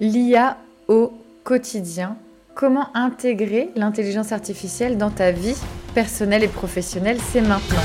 L'IA 0.00 0.56
au 0.86 1.12
quotidien. 1.42 2.16
Comment 2.54 2.88
intégrer 2.94 3.70
l'intelligence 3.74 4.30
artificielle 4.30 4.96
dans 4.96 5.10
ta 5.10 5.32
vie 5.32 5.56
personnelle 5.92 6.44
et 6.44 6.48
professionnelle 6.48 7.18
C'est 7.32 7.40
maintenant. 7.40 7.82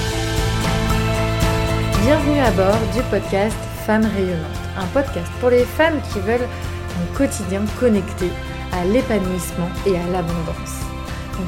Bienvenue 2.04 2.40
à 2.40 2.52
bord 2.52 2.78
du 2.94 3.02
podcast 3.10 3.58
Femmes 3.88 4.06
rayonnantes, 4.16 4.38
un 4.78 4.86
podcast 4.94 5.32
pour 5.40 5.50
les 5.50 5.64
femmes 5.64 6.00
qui 6.12 6.20
veulent 6.20 6.48
un 7.02 7.18
quotidien 7.18 7.62
connecté 7.80 8.30
à 8.74 8.86
l'épanouissement 8.86 9.70
et 9.88 9.98
à 9.98 10.08
l'abondance. 10.12 10.82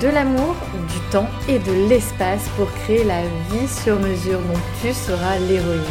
De 0.02 0.07
l'amour, 0.07 0.55
du 0.73 1.11
temps 1.11 1.29
et 1.47 1.59
de 1.59 1.89
l'espace 1.89 2.50
pour 2.57 2.71
créer 2.71 3.04
la 3.04 3.21
vie 3.52 3.68
sur 3.68 4.00
mesure 4.00 4.39
dont 4.39 4.59
tu 4.82 4.91
seras 4.93 5.38
l'héroïne. 5.47 5.82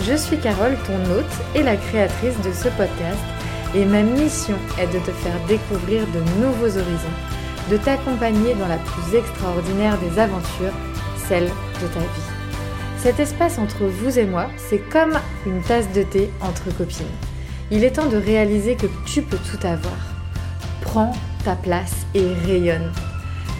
Je 0.00 0.16
suis 0.16 0.38
Carole, 0.38 0.76
ton 0.88 1.14
hôte 1.14 1.54
et 1.54 1.62
la 1.62 1.76
créatrice 1.76 2.40
de 2.40 2.52
ce 2.52 2.68
podcast 2.70 3.20
et 3.74 3.84
ma 3.84 4.02
mission 4.02 4.56
est 4.78 4.86
de 4.86 4.98
te 4.98 5.10
faire 5.10 5.38
découvrir 5.48 6.06
de 6.08 6.20
nouveaux 6.40 6.78
horizons, 6.78 7.18
de 7.70 7.76
t'accompagner 7.76 8.54
dans 8.54 8.68
la 8.68 8.76
plus 8.76 9.16
extraordinaire 9.16 9.96
des 9.98 10.18
aventures, 10.18 10.72
celle 11.28 11.46
de 11.46 11.86
ta 11.92 12.00
vie. 12.00 12.32
Cet 12.98 13.18
espace 13.18 13.58
entre 13.58 13.84
vous 13.84 14.18
et 14.18 14.26
moi, 14.26 14.46
c'est 14.56 14.78
comme 14.90 15.18
une 15.46 15.62
tasse 15.62 15.90
de 15.92 16.02
thé 16.02 16.30
entre 16.40 16.76
copines. 16.76 17.06
Il 17.70 17.84
est 17.84 17.92
temps 17.92 18.08
de 18.08 18.16
réaliser 18.16 18.76
que 18.76 18.86
tu 19.06 19.22
peux 19.22 19.38
tout 19.38 19.66
avoir. 19.66 19.96
Prends 20.82 21.12
ta 21.44 21.56
place 21.56 22.06
et 22.14 22.32
rayonne. 22.46 22.92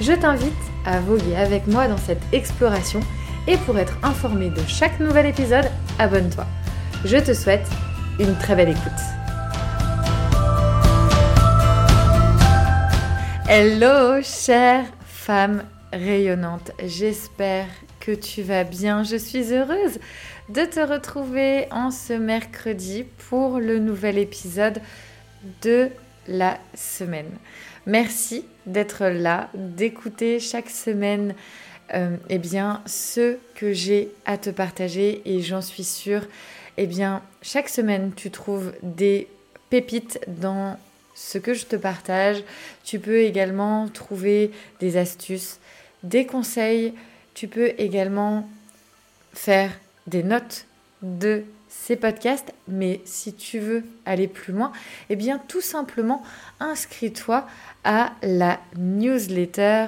Je 0.00 0.12
t'invite 0.12 0.52
à 0.84 1.00
voguer 1.00 1.36
avec 1.36 1.66
moi 1.66 1.88
dans 1.88 1.96
cette 1.96 2.22
exploration 2.32 3.00
et 3.48 3.56
pour 3.56 3.78
être 3.78 3.98
informé 4.02 4.50
de 4.50 4.60
chaque 4.68 5.00
nouvel 5.00 5.26
épisode, 5.26 5.70
abonne-toi. 5.98 6.46
Je 7.04 7.16
te 7.16 7.32
souhaite 7.34 7.66
une 8.20 8.36
très 8.36 8.54
belle 8.54 8.68
écoute. 8.68 9.21
Hello, 13.54 14.22
chère 14.22 14.86
femme 15.04 15.66
rayonnante. 15.92 16.70
J'espère 16.82 17.66
que 18.00 18.12
tu 18.12 18.40
vas 18.40 18.64
bien. 18.64 19.02
Je 19.02 19.16
suis 19.16 19.52
heureuse 19.52 19.98
de 20.48 20.64
te 20.64 20.80
retrouver 20.80 21.66
en 21.70 21.90
ce 21.90 22.14
mercredi 22.14 23.04
pour 23.28 23.58
le 23.58 23.78
nouvel 23.78 24.16
épisode 24.16 24.80
de 25.60 25.90
la 26.28 26.58
semaine. 26.72 27.28
Merci 27.84 28.46
d'être 28.64 29.04
là, 29.04 29.50
d'écouter 29.52 30.40
chaque 30.40 30.70
semaine 30.70 31.34
euh, 31.92 32.16
eh 32.30 32.38
bien, 32.38 32.80
ce 32.86 33.36
que 33.54 33.74
j'ai 33.74 34.14
à 34.24 34.38
te 34.38 34.48
partager 34.48 35.20
et 35.26 35.42
j'en 35.42 35.60
suis 35.60 35.84
sûre, 35.84 36.26
eh 36.78 36.86
bien, 36.86 37.20
chaque 37.42 37.68
semaine, 37.68 38.12
tu 38.16 38.30
trouves 38.30 38.72
des 38.82 39.28
pépites 39.68 40.20
dans 40.26 40.78
ce 41.14 41.38
que 41.38 41.54
je 41.54 41.66
te 41.66 41.76
partage. 41.76 42.42
Tu 42.84 42.98
peux 42.98 43.20
également 43.20 43.88
trouver 43.88 44.50
des 44.80 44.96
astuces, 44.96 45.58
des 46.02 46.26
conseils. 46.26 46.94
Tu 47.34 47.48
peux 47.48 47.72
également 47.78 48.48
faire 49.32 49.70
des 50.06 50.22
notes 50.22 50.66
de 51.02 51.44
ces 51.68 51.96
podcasts. 51.96 52.52
Mais 52.68 53.00
si 53.04 53.32
tu 53.34 53.58
veux 53.58 53.84
aller 54.04 54.28
plus 54.28 54.52
loin, 54.52 54.72
eh 55.10 55.16
bien 55.16 55.40
tout 55.48 55.60
simplement 55.60 56.22
inscris-toi 56.60 57.46
à 57.84 58.12
la 58.22 58.60
newsletter 58.76 59.86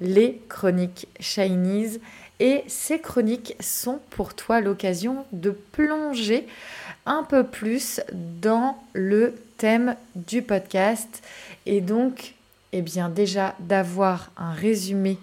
Les 0.00 0.40
Chroniques 0.48 1.08
Chinese. 1.20 2.00
Et 2.40 2.64
ces 2.66 2.98
chroniques 2.98 3.54
sont 3.60 4.00
pour 4.10 4.34
toi 4.34 4.60
l'occasion 4.60 5.24
de 5.30 5.50
plonger 5.50 6.48
un 7.06 7.22
peu 7.22 7.44
plus 7.44 8.00
dans 8.10 8.82
le 8.94 9.34
du 10.14 10.42
podcast. 10.42 11.22
Et 11.66 11.80
donc 11.80 12.34
eh 12.72 12.82
bien 12.82 13.08
déjà 13.08 13.54
d'avoir 13.60 14.30
un 14.36 14.52
résumé 14.52 15.18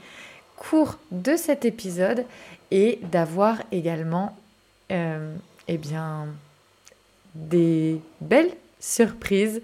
court 0.56 0.98
de 1.12 1.36
cet 1.36 1.66
épisode 1.66 2.26
et 2.72 3.00
d'avoir 3.12 3.62
également 3.72 4.38
euh, 4.92 5.36
eh 5.68 5.78
bien 5.78 6.28
des 7.36 8.00
belles 8.22 8.52
surprises 8.80 9.62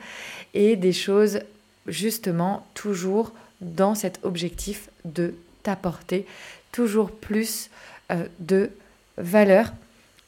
et 0.54 0.76
des 0.76 0.94
choses 0.94 1.40
justement 1.88 2.66
toujours 2.74 3.32
dans 3.62 3.96
cet 3.96 4.20
objectif 4.24 4.90
de 5.06 5.36
t'apporter 5.64 6.26
toujours 6.72 7.12
plus 7.12 7.70
euh, 8.12 8.28
de 8.40 8.72
valeur 9.18 9.72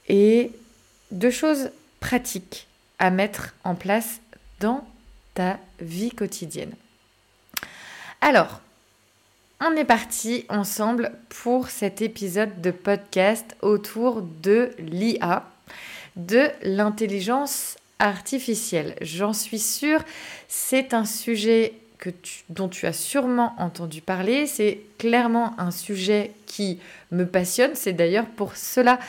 et 0.08 0.52
de 1.12 1.30
choses 1.30 1.70
pratiques 2.00 2.68
à 3.00 3.10
mettre 3.10 3.54
en 3.64 3.76
place 3.76 4.20
dans 4.60 4.86
ta 5.34 5.60
vie 5.80 6.12
quotidienne. 6.12 6.74
Alors, 8.22 8.62
on 9.60 9.76
est 9.76 9.86
parti 9.86 10.46
ensemble 10.50 11.12
pour 11.30 11.70
cet 11.70 12.02
épisode 12.02 12.62
de 12.62 12.72
podcast 12.72 13.56
autour 13.62 14.22
de 14.22 14.72
l'IA, 14.80 15.44
de 16.16 16.50
l'intelligence 16.64 17.78
artificielle. 18.00 18.96
J'en 19.02 19.34
suis 19.34 19.60
sûre, 19.60 20.04
c'est 20.48 20.94
un 20.94 21.06
sujet 21.06 21.74
que 21.98 22.12
dont 22.50 22.70
tu 22.70 22.86
as 22.86 22.94
sûrement 22.94 23.56
entendu 23.58 24.02
parler. 24.02 24.46
C'est 24.46 24.82
clairement 24.98 25.60
un 25.60 25.72
sujet 25.72 26.32
qui 26.46 26.80
me 27.12 27.26
passionne. 27.26 27.72
C'est 27.74 27.94
d'ailleurs 27.94 28.28
pour 28.28 28.56
cela 28.56 29.00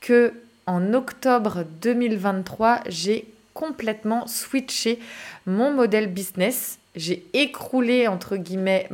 que 0.00 0.32
en 0.66 0.94
octobre 0.94 1.64
2023, 1.82 2.80
j'ai 2.88 3.26
complètement 3.54 4.26
switché 4.26 4.98
mon 5.46 5.72
modèle 5.72 6.12
business. 6.12 6.78
J'ai 6.94 7.24
écroulé, 7.32 8.08
entre 8.08 8.36
guillemets, 8.36 8.88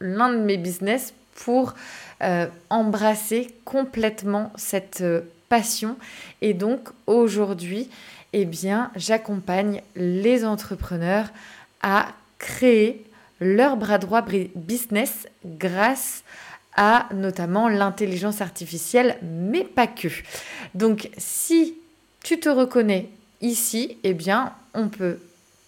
l'un 0.00 0.30
de 0.30 0.38
mes 0.38 0.58
business 0.58 1.14
pour 1.34 1.74
euh, 2.22 2.46
embrasser 2.70 3.48
complètement 3.64 4.52
cette 4.56 5.00
euh, 5.00 5.22
passion. 5.48 5.96
Et 6.40 6.54
donc 6.54 6.90
aujourd'hui, 7.06 7.88
eh 8.32 8.44
bien, 8.44 8.90
j'accompagne 8.96 9.82
les 9.96 10.44
entrepreneurs 10.44 11.26
à 11.82 12.08
créer 12.38 13.04
leur 13.40 13.76
bras 13.76 13.98
droit 13.98 14.24
business 14.54 15.26
grâce 15.44 16.22
à 16.74 17.08
notamment 17.12 17.68
l'intelligence 17.68 18.40
artificielle, 18.40 19.18
mais 19.22 19.64
pas 19.64 19.86
que. 19.86 20.08
Donc 20.74 21.10
si 21.18 21.74
tu 22.22 22.38
te 22.40 22.48
reconnais 22.48 23.10
ici, 23.42 23.98
eh 24.04 24.14
bien, 24.14 24.54
on 24.74 24.88
peut 24.88 25.18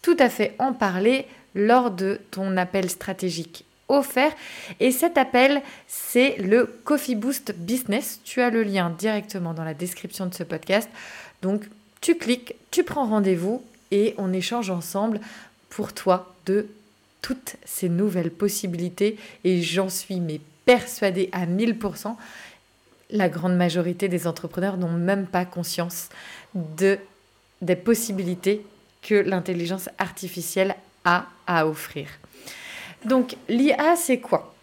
tout 0.02 0.16
à 0.18 0.30
fait 0.30 0.54
en 0.58 0.72
parler 0.72 1.26
lors 1.54 1.90
de 1.90 2.20
ton 2.30 2.56
appel 2.56 2.90
stratégique 2.90 3.64
offert. 3.88 4.32
Et 4.80 4.90
cet 4.90 5.18
appel, 5.18 5.62
c'est 5.86 6.36
le 6.38 6.66
Coffee 6.84 7.14
Boost 7.14 7.54
Business. 7.56 8.20
Tu 8.24 8.40
as 8.40 8.50
le 8.50 8.62
lien 8.62 8.90
directement 8.90 9.54
dans 9.54 9.64
la 9.64 9.74
description 9.74 10.26
de 10.26 10.34
ce 10.34 10.42
podcast. 10.42 10.88
Donc, 11.42 11.64
tu 12.00 12.16
cliques, 12.16 12.54
tu 12.70 12.84
prends 12.84 13.06
rendez-vous 13.06 13.62
et 13.90 14.14
on 14.18 14.32
échange 14.32 14.70
ensemble 14.70 15.20
pour 15.68 15.92
toi 15.92 16.34
de 16.46 16.66
toutes 17.22 17.56
ces 17.64 17.88
nouvelles 17.88 18.30
possibilités. 18.30 19.18
Et 19.44 19.62
j'en 19.62 19.88
suis 19.88 20.20
mais 20.20 20.40
persuadée 20.66 21.28
à 21.32 21.46
1000%, 21.46 22.14
la 23.10 23.28
grande 23.28 23.56
majorité 23.56 24.08
des 24.08 24.26
entrepreneurs 24.26 24.76
n'ont 24.76 24.92
même 24.92 25.26
pas 25.26 25.44
conscience 25.44 26.08
de 26.54 26.98
des 27.62 27.76
possibilités 27.76 28.64
que 29.02 29.14
l'intelligence 29.14 29.88
artificielle 29.98 30.74
a 31.04 31.26
à 31.46 31.66
offrir. 31.66 32.08
Donc 33.04 33.36
l'IA, 33.48 33.96
c'est 33.96 34.18
quoi? 34.18 34.54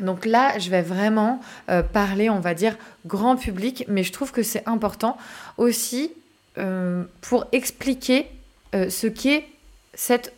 Donc 0.00 0.24
là, 0.24 0.58
je 0.58 0.70
vais 0.70 0.82
vraiment 0.82 1.40
euh, 1.68 1.82
parler, 1.82 2.30
on 2.30 2.40
va 2.40 2.54
dire, 2.54 2.76
grand 3.06 3.36
public, 3.36 3.84
mais 3.88 4.02
je 4.02 4.12
trouve 4.12 4.32
que 4.32 4.42
c'est 4.42 4.66
important 4.66 5.16
aussi 5.58 6.12
euh, 6.58 7.04
pour 7.20 7.46
expliquer 7.52 8.26
euh, 8.74 8.90
ce 8.90 9.06
qu'est 9.06 9.46
cette 9.94 10.32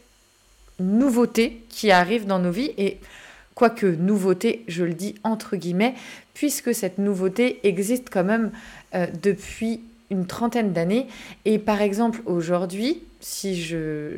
nouveauté 0.78 1.62
qui 1.68 1.90
arrive 1.90 2.26
dans 2.26 2.38
nos 2.38 2.50
vies. 2.50 2.72
Et 2.78 2.98
quoique 3.54 3.86
nouveauté, 3.86 4.64
je 4.68 4.84
le 4.84 4.94
dis 4.94 5.14
entre 5.22 5.56
guillemets, 5.56 5.94
puisque 6.34 6.74
cette 6.74 6.98
nouveauté 6.98 7.60
existe 7.66 8.08
quand 8.10 8.24
même 8.24 8.50
depuis 9.22 9.80
une 10.12 10.26
trentaine 10.26 10.72
d'années. 10.72 11.08
Et 11.44 11.58
par 11.58 11.82
exemple, 11.82 12.20
aujourd'hui, 12.26 13.02
si 13.20 13.60
je, 13.60 14.16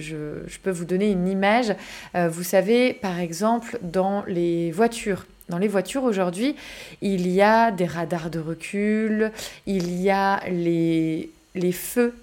peux 0.63 0.71
vous 0.71 0.85
donner 0.85 1.11
une 1.11 1.29
image, 1.29 1.75
euh, 2.15 2.29
vous 2.29 2.43
savez, 2.43 2.93
par 2.93 3.19
exemple, 3.19 3.79
dans 3.83 4.25
les 4.27 4.71
voitures. 4.73 5.25
Dans 5.49 5.59
les 5.59 5.69
voitures 5.69 6.05
aujourd'hui, 6.05 6.57
il 7.03 7.29
y 7.29 7.43
a 7.43 7.71
des 7.71 7.87
radars 7.87 8.31
de 8.31 8.39
recul, 8.39 9.31
il 9.67 10.01
y 10.01 10.11
a 10.11 10.41
les, 10.51 11.31
les 11.55 11.73
feux 11.73 12.15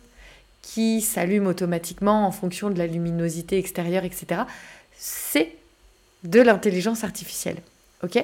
qui 0.61 1.01
s'allument 1.01 1.47
automatiquement 1.47 2.25
en 2.25 2.31
fonction 2.31 2.69
de 2.69 2.77
la 2.77 2.87
luminosité 2.87 3.57
extérieure, 3.57 4.03
etc. 4.03 4.41
C'est 4.97 5.55
de 6.23 6.41
l'intelligence 6.41 7.03
artificielle. 7.03 7.57
OK? 8.03 8.23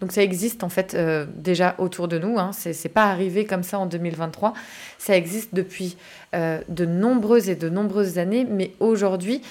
Donc 0.00 0.12
ça 0.12 0.22
existe 0.22 0.62
en 0.62 0.68
fait 0.68 0.94
euh, 0.94 1.26
déjà 1.34 1.74
autour 1.78 2.06
de 2.08 2.18
nous. 2.18 2.38
Hein. 2.38 2.50
C'est, 2.52 2.88
pas 2.88 3.06
arrivé 3.06 3.44
comme 3.44 3.62
ça 3.62 3.78
en 3.78 3.86
2023. 3.86 4.54
Ça 4.98 5.16
existe 5.16 5.54
depuis 5.54 5.96
euh, 6.34 6.60
de 6.68 6.84
nombreuses 6.86 7.48
et 7.48 7.56
de 7.56 7.68
nombreuses 7.68 8.18
années, 8.18 8.46
mais 8.48 8.72
aujourd'hui, 8.78 9.42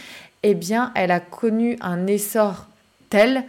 eh 0.43 0.57
elle 0.95 1.11
a 1.11 1.19
connu 1.19 1.77
un 1.81 2.07
essor 2.07 2.67
tel 3.09 3.43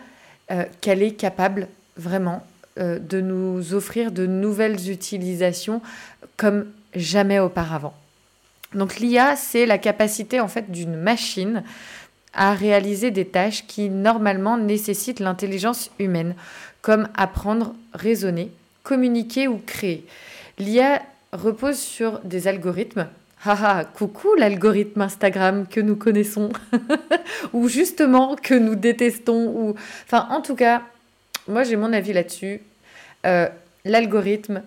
euh, 0.51 0.65
qu'elle 0.81 1.03
est 1.03 1.13
capable 1.13 1.69
vraiment 1.97 2.45
de 2.79 3.21
nous 3.21 3.75
offrir 3.75 4.13
de 4.13 4.25
nouvelles 4.25 4.89
utilisations 4.89 5.83
comme 6.37 6.67
jamais 6.95 7.41
auparavant. 7.41 7.93
Donc 8.73 9.01
l'IA, 9.01 9.35
c'est 9.35 9.67
la 9.67 9.79
capacité 9.79 10.39
en 10.39 10.47
fait 10.47 10.71
d'une 10.71 10.95
machine 10.95 11.65
à 12.35 12.55
réaliser 12.55 13.11
des 13.11 13.25
tâches 13.25 13.67
qui 13.67 13.91
normalement 13.91 14.57
nécessitent 14.57 15.21
l'intelligence 15.21 15.91
humaine, 15.99 16.35
comme 16.83 17.09
apprendre, 17.17 17.75
raisonner, 17.93 18.51
communiquer 18.83 19.49
ou 19.49 19.61
créer. 19.65 20.07
L'IA 20.59 21.03
repose 21.33 21.79
sur 21.79 22.21
des 22.21 22.49
algorithmes. 22.49 23.09
Haha, 23.45 23.85
coucou 23.85 24.35
l'algorithme 24.37 25.03
Instagram 25.03 25.67
que 25.69 25.81
nous 25.81 25.97
connaissons, 25.97 26.51
ou 27.53 27.69
justement 27.69 28.35
que 28.35 28.55
nous 28.55 28.75
détestons, 28.75 29.47
ou... 29.47 29.75
Enfin, 30.07 30.27
en 30.31 30.41
tout 30.41 30.57
cas, 30.57 30.83
moi 31.47 31.63
j'ai 31.63 31.77
mon 31.77 31.93
avis 31.93 32.13
là-dessus. 32.13 32.61
Euh, 33.27 33.49
l'algorithme, 33.85 34.63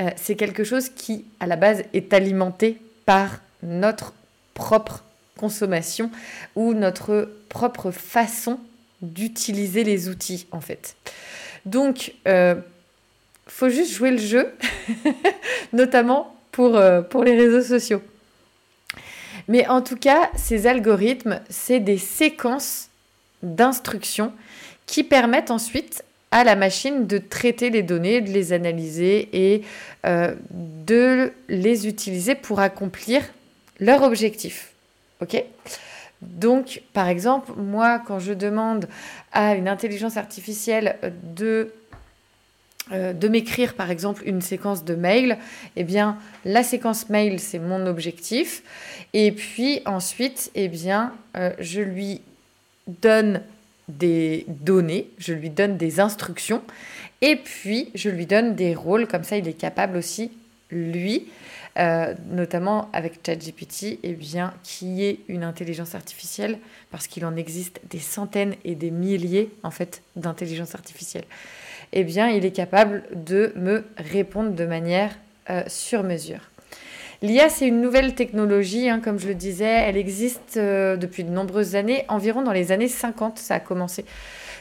euh, 0.00 0.10
c'est 0.16 0.36
quelque 0.36 0.62
chose 0.62 0.88
qui, 0.88 1.24
à 1.40 1.46
la 1.46 1.56
base, 1.56 1.82
est 1.94 2.12
alimenté 2.12 2.78
par 3.06 3.40
notre 3.62 4.12
propre 4.54 5.02
consommation 5.36 6.10
ou 6.54 6.74
notre 6.74 7.30
propre 7.48 7.90
façon 7.90 8.58
d'utiliser 9.02 9.84
les 9.84 10.08
outils 10.08 10.46
en 10.50 10.60
fait. 10.60 10.96
Donc, 11.64 12.14
euh, 12.26 12.54
faut 13.46 13.68
juste 13.68 13.92
jouer 13.92 14.10
le 14.10 14.18
jeu, 14.18 14.52
notamment 15.72 16.34
pour, 16.52 16.76
euh, 16.76 17.02
pour 17.02 17.24
les 17.24 17.36
réseaux 17.36 17.62
sociaux. 17.62 18.02
Mais 19.48 19.66
en 19.68 19.82
tout 19.82 19.96
cas, 19.96 20.30
ces 20.36 20.66
algorithmes, 20.66 21.40
c'est 21.48 21.80
des 21.80 21.98
séquences 21.98 22.88
d'instructions 23.42 24.32
qui 24.86 25.04
permettent 25.04 25.50
ensuite 25.50 26.04
à 26.30 26.44
la 26.44 26.56
machine 26.56 27.06
de 27.06 27.18
traiter 27.18 27.70
les 27.70 27.82
données, 27.82 28.20
de 28.20 28.30
les 28.30 28.52
analyser 28.52 29.28
et 29.32 29.62
euh, 30.04 30.34
de 30.50 31.32
les 31.48 31.86
utiliser 31.86 32.34
pour 32.34 32.60
accomplir 32.60 33.22
leur 33.78 34.02
objectif. 34.02 34.72
OK. 35.20 35.42
Donc, 36.22 36.82
par 36.92 37.08
exemple, 37.08 37.52
moi, 37.56 38.02
quand 38.06 38.18
je 38.18 38.32
demande 38.32 38.88
à 39.32 39.54
une 39.54 39.68
intelligence 39.68 40.16
artificielle 40.16 40.96
de 41.34 41.72
euh, 42.92 43.12
de 43.12 43.26
m'écrire 43.26 43.74
par 43.74 43.90
exemple 43.90 44.22
une 44.26 44.40
séquence 44.40 44.84
de 44.84 44.94
mail, 44.94 45.38
eh 45.74 45.82
bien 45.82 46.18
la 46.44 46.62
séquence 46.62 47.08
mail 47.08 47.40
c'est 47.40 47.58
mon 47.58 47.84
objectif. 47.84 48.62
Et 49.12 49.32
puis 49.32 49.80
ensuite 49.86 50.52
eh 50.54 50.68
bien 50.68 51.12
euh, 51.36 51.50
je 51.58 51.80
lui 51.80 52.20
donne 52.86 53.42
des 53.88 54.44
données, 54.46 55.10
je 55.18 55.32
lui 55.32 55.50
donne 55.50 55.76
des 55.76 55.98
instructions. 55.98 56.62
Et 57.22 57.34
puis 57.34 57.90
je 57.96 58.08
lui 58.08 58.24
donne 58.24 58.54
des 58.54 58.76
rôles. 58.76 59.08
Comme 59.08 59.24
ça 59.24 59.36
il 59.36 59.48
est 59.48 59.58
capable 59.58 59.96
aussi 59.96 60.30
lui 60.70 61.26
euh, 61.78 62.14
notamment 62.30 62.88
avec 62.94 63.20
ChatGPT, 63.24 63.98
eh 64.02 64.14
bien, 64.14 64.54
qui 64.62 65.04
est 65.04 65.18
une 65.28 65.44
intelligence 65.44 65.94
artificielle, 65.94 66.58
parce 66.90 67.06
qu'il 67.06 67.26
en 67.26 67.36
existe 67.36 67.80
des 67.90 67.98
centaines 67.98 68.54
et 68.64 68.74
des 68.74 68.90
milliers 68.90 69.50
en 69.62 69.70
fait 69.70 70.00
d'intelligence 70.16 70.74
artificielle. 70.74 71.24
Eh 71.92 72.02
bien, 72.02 72.30
il 72.30 72.46
est 72.46 72.52
capable 72.52 73.04
de 73.14 73.52
me 73.56 73.84
répondre 73.98 74.52
de 74.52 74.64
manière 74.64 75.14
euh, 75.50 75.64
sur 75.66 76.02
mesure. 76.02 76.40
L'IA, 77.20 77.50
c'est 77.50 77.68
une 77.68 77.82
nouvelle 77.82 78.14
technologie, 78.14 78.88
hein, 78.88 79.00
comme 79.00 79.18
je 79.18 79.28
le 79.28 79.34
disais, 79.34 79.64
elle 79.64 79.98
existe 79.98 80.56
euh, 80.56 80.96
depuis 80.96 81.24
de 81.24 81.30
nombreuses 81.30 81.76
années, 81.76 82.06
environ 82.08 82.42
dans 82.42 82.52
les 82.52 82.72
années 82.72 82.88
50, 82.88 83.38
ça 83.38 83.56
a 83.56 83.60
commencé. 83.60 84.06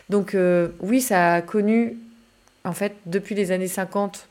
Donc 0.10 0.38
oui, 0.82 1.02
ça 1.02 1.34
a 1.36 1.42
connu, 1.42 1.98
en 2.64 2.74
fait, 2.74 2.94
depuis 3.08 3.34
les 3.34 3.52
années 3.52 3.68
50, 3.68 4.28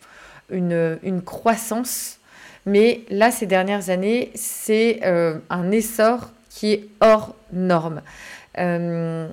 une, 0.51 0.99
une 1.03 1.21
croissance 1.21 2.21
mais 2.66 3.02
là, 3.11 3.31
ces 3.31 3.46
dernières 3.46 3.90
années, 3.90 4.31
c'est 4.34 5.00
euh, 5.05 5.38
un 5.50 5.70
essor 5.70 6.31
qui 6.49 6.72
est 6.72 6.88
hors 7.00 7.34
norme. 7.52 8.00
Euh, 8.58 9.28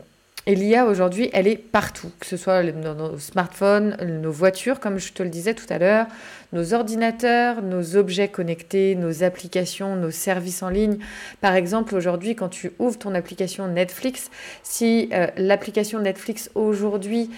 et 0.48 0.56
l'IA 0.56 0.88
aujourd'hui, 0.88 1.30
elle 1.34 1.48
est 1.48 1.56
partout, 1.56 2.12
que 2.20 2.26
ce 2.26 2.36
soit 2.36 2.64
dans 2.64 2.96
nos 2.96 3.20
smartphones, 3.20 3.96
nos 4.02 4.32
voitures, 4.32 4.80
comme 4.80 4.98
je 4.98 5.14
te 5.14 5.22
le 5.22 5.30
disais 5.30 5.54
tout 5.54 5.68
à 5.70 5.78
l'heure, 5.78 6.08
nos 6.52 6.74
ordinateurs, 6.74 7.62
nos 7.62 7.96
objets 7.96 8.28
connectés, 8.28 8.96
nos 8.96 9.24
applications, 9.24 9.96
nos 9.96 10.10
services 10.10 10.64
en 10.64 10.70
ligne. 10.70 10.98
Par 11.42 11.54
exemple, 11.54 11.96
aujourd'hui, 11.96 12.36
quand 12.36 12.50
tu 12.50 12.72
ouvres 12.80 12.98
ton 12.98 13.14
application 13.14 13.68
Netflix, 13.68 14.32
si 14.64 15.10
euh, 15.14 15.28
l'application 15.38 16.00
Netflix 16.00 16.50
aujourd'hui 16.56 17.30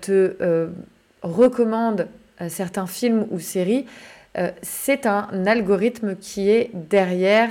te 0.00 0.68
recommande 1.22 2.06
certains 2.48 2.86
films 2.86 3.26
ou 3.30 3.40
séries, 3.40 3.86
euh, 4.36 4.50
c'est 4.62 5.06
un 5.06 5.46
algorithme 5.46 6.16
qui 6.16 6.50
est 6.50 6.70
derrière 6.72 7.50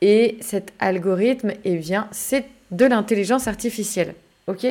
et 0.00 0.36
cet 0.40 0.72
algorithme, 0.80 1.52
eh 1.64 1.76
bien, 1.76 2.08
c'est 2.10 2.44
de 2.70 2.86
l'intelligence 2.86 3.46
artificielle. 3.46 4.14
OK? 4.46 4.66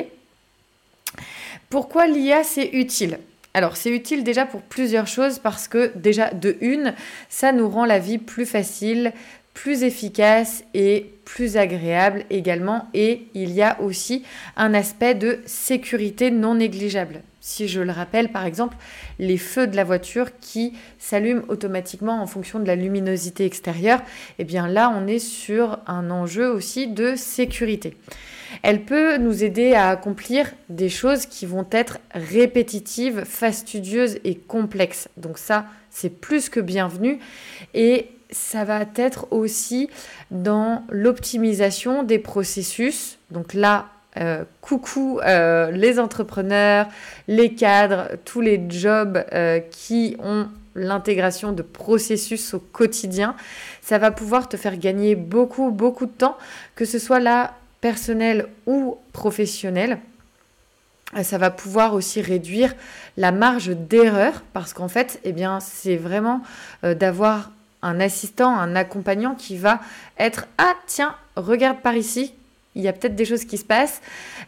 Pourquoi 1.69 2.07
l'IA 2.07 2.43
c'est 2.43 2.69
utile? 2.73 3.17
Alors 3.53 3.77
c'est 3.77 3.91
utile 3.91 4.23
déjà 4.23 4.45
pour 4.45 4.61
plusieurs 4.61 5.07
choses 5.07 5.39
parce 5.39 5.67
que 5.67 5.91
déjà 5.95 6.31
de 6.31 6.57
une, 6.61 6.93
ça 7.29 7.51
nous 7.51 7.69
rend 7.69 7.85
la 7.85 7.99
vie 7.99 8.17
plus 8.17 8.45
facile, 8.45 9.13
plus 9.53 9.83
efficace 9.83 10.63
et 10.73 11.13
plus 11.25 11.57
agréable 11.57 12.25
également. 12.29 12.87
Et 12.93 13.27
il 13.33 13.51
y 13.51 13.61
a 13.61 13.79
aussi 13.81 14.23
un 14.57 14.73
aspect 14.73 15.15
de 15.15 15.39
sécurité 15.45 16.31
non 16.31 16.55
négligeable. 16.55 17.21
Si 17.43 17.67
je 17.67 17.81
le 17.81 17.91
rappelle, 17.91 18.31
par 18.31 18.45
exemple, 18.45 18.77
les 19.17 19.37
feux 19.37 19.65
de 19.65 19.75
la 19.75 19.83
voiture 19.83 20.37
qui 20.39 20.73
s'allument 20.99 21.41
automatiquement 21.47 22.21
en 22.21 22.27
fonction 22.27 22.59
de 22.59 22.67
la 22.67 22.75
luminosité 22.75 23.45
extérieure, 23.45 23.99
eh 24.37 24.43
bien 24.43 24.67
là, 24.67 24.93
on 24.95 25.07
est 25.07 25.19
sur 25.19 25.79
un 25.87 26.11
enjeu 26.11 26.47
aussi 26.47 26.87
de 26.87 27.15
sécurité. 27.15 27.97
Elle 28.61 28.85
peut 28.85 29.17
nous 29.17 29.43
aider 29.43 29.73
à 29.73 29.89
accomplir 29.89 30.51
des 30.69 30.89
choses 30.89 31.25
qui 31.25 31.47
vont 31.47 31.65
être 31.71 31.97
répétitives, 32.13 33.23
fastidieuses 33.25 34.19
et 34.23 34.35
complexes. 34.35 35.09
Donc 35.17 35.39
ça, 35.39 35.65
c'est 35.89 36.21
plus 36.21 36.47
que 36.47 36.59
bienvenu. 36.59 37.17
Et 37.73 38.09
ça 38.29 38.65
va 38.65 38.85
être 38.95 39.27
aussi 39.31 39.89
dans 40.29 40.83
l'optimisation 40.89 42.03
des 42.03 42.19
processus. 42.19 43.17
Donc 43.31 43.55
là, 43.55 43.87
euh, 44.17 44.43
coucou 44.59 45.21
euh, 45.23 45.71
les 45.71 45.97
entrepreneurs, 45.97 46.87
les 47.29 47.53
cadres, 47.55 48.09
tous 48.25 48.41
les 48.41 48.61
jobs 48.69 49.23
euh, 49.31 49.59
qui 49.59 50.17
ont 50.19 50.49
l'intégration 50.75 51.53
de 51.53 51.61
processus 51.61 52.53
au 52.53 52.59
quotidien. 52.59 53.35
Ça 53.81 53.99
va 53.99 54.11
pouvoir 54.11 54.49
te 54.49 54.57
faire 54.57 54.75
gagner 54.77 55.15
beaucoup, 55.15 55.71
beaucoup 55.71 56.07
de 56.07 56.11
temps, 56.11 56.37
que 56.75 56.83
ce 56.83 56.99
soit 56.99 57.21
là 57.21 57.53
personnel 57.79 58.47
ou 58.65 58.97
professionnel. 59.13 59.97
Ça 61.23 61.37
va 61.37 61.49
pouvoir 61.49 61.93
aussi 61.93 62.21
réduire 62.21 62.73
la 63.15 63.31
marge 63.31 63.69
d'erreur 63.69 64.43
parce 64.51 64.73
qu'en 64.73 64.87
fait, 64.87 65.21
eh 65.23 65.31
bien, 65.31 65.59
c'est 65.59 65.97
vraiment 65.97 66.41
d'avoir 66.83 67.51
un 67.81 67.99
assistant, 67.99 68.57
un 68.57 68.77
accompagnant 68.77 69.35
qui 69.35 69.57
va 69.57 69.81
être 70.17 70.47
Ah, 70.57 70.73
tiens, 70.85 71.15
regarde 71.35 71.81
par 71.81 71.95
ici, 71.95 72.33
il 72.75 72.81
y 72.81 72.87
a 72.87 72.93
peut-être 72.93 73.15
des 73.15 73.25
choses 73.25 73.45
qui 73.45 73.57
se 73.57 73.65
passent. 73.65 74.01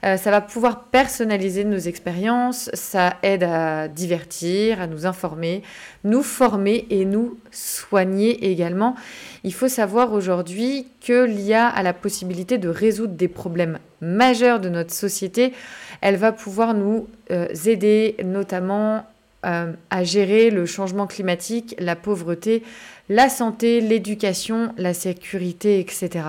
Euh, 0.05 0.17
ça 0.17 0.31
va 0.31 0.41
pouvoir 0.41 0.85
personnaliser 0.85 1.63
nos 1.63 1.77
expériences, 1.77 2.69
ça 2.73 3.17
aide 3.21 3.43
à 3.43 3.87
divertir, 3.87 4.81
à 4.81 4.87
nous 4.87 5.05
informer, 5.05 5.63
nous 6.03 6.23
former 6.23 6.85
et 6.89 7.05
nous 7.05 7.37
soigner 7.51 8.49
également. 8.51 8.95
Il 9.43 9.53
faut 9.53 9.67
savoir 9.67 10.13
aujourd'hui 10.13 10.87
que 11.05 11.25
l'IA 11.25 11.67
a 11.67 11.83
la 11.83 11.93
possibilité 11.93 12.57
de 12.57 12.69
résoudre 12.69 13.13
des 13.13 13.27
problèmes 13.27 13.79
majeurs 14.01 14.59
de 14.59 14.69
notre 14.69 14.93
société. 14.93 15.53
Elle 16.01 16.15
va 16.15 16.31
pouvoir 16.31 16.73
nous 16.73 17.07
euh, 17.31 17.47
aider 17.65 18.15
notamment 18.23 19.05
euh, 19.45 19.73
à 19.89 20.05
gérer 20.05 20.49
le 20.49 20.65
changement 20.65 21.05
climatique, 21.05 21.75
la 21.77 21.97
pauvreté, 21.97 22.63
la 23.09 23.29
santé, 23.29 23.81
l'éducation, 23.81 24.73
la 24.77 24.93
sécurité, 24.93 25.79
etc. 25.79 26.27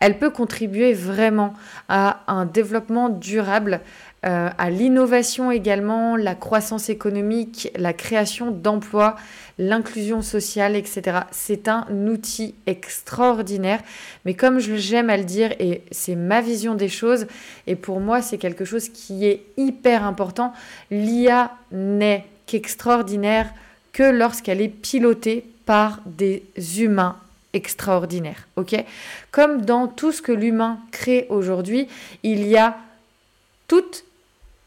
Elle 0.00 0.18
peut 0.18 0.30
contribuer 0.30 0.92
vraiment 0.92 1.54
à 1.88 2.20
un 2.28 2.44
développement 2.44 3.08
durable, 3.08 3.80
euh, 4.24 4.50
à 4.56 4.70
l'innovation 4.70 5.50
également, 5.50 6.14
la 6.16 6.36
croissance 6.36 6.88
économique, 6.88 7.72
la 7.76 7.92
création 7.92 8.52
d'emplois, 8.52 9.16
l'inclusion 9.58 10.22
sociale, 10.22 10.76
etc. 10.76 11.22
C'est 11.32 11.66
un 11.66 11.86
outil 12.06 12.54
extraordinaire, 12.66 13.80
mais 14.24 14.34
comme 14.34 14.60
j'aime 14.60 15.10
à 15.10 15.16
le 15.16 15.24
dire, 15.24 15.52
et 15.58 15.82
c'est 15.90 16.14
ma 16.14 16.40
vision 16.40 16.76
des 16.76 16.88
choses, 16.88 17.26
et 17.66 17.74
pour 17.74 17.98
moi 17.98 18.22
c'est 18.22 18.38
quelque 18.38 18.64
chose 18.64 18.88
qui 18.88 19.26
est 19.26 19.42
hyper 19.56 20.04
important, 20.04 20.52
l'IA 20.92 21.50
n'est 21.72 22.24
qu'extraordinaire 22.46 23.52
que 23.92 24.04
lorsqu'elle 24.04 24.60
est 24.60 24.68
pilotée 24.68 25.51
par 25.64 26.00
des 26.06 26.42
humains 26.80 27.16
extraordinaires. 27.52 28.48
Comme 29.30 29.62
dans 29.62 29.86
tout 29.86 30.12
ce 30.12 30.22
que 30.22 30.32
l'humain 30.32 30.78
crée 30.90 31.26
aujourd'hui, 31.28 31.88
il 32.22 32.46
y 32.46 32.56
a 32.56 32.76
toutes 33.68 34.04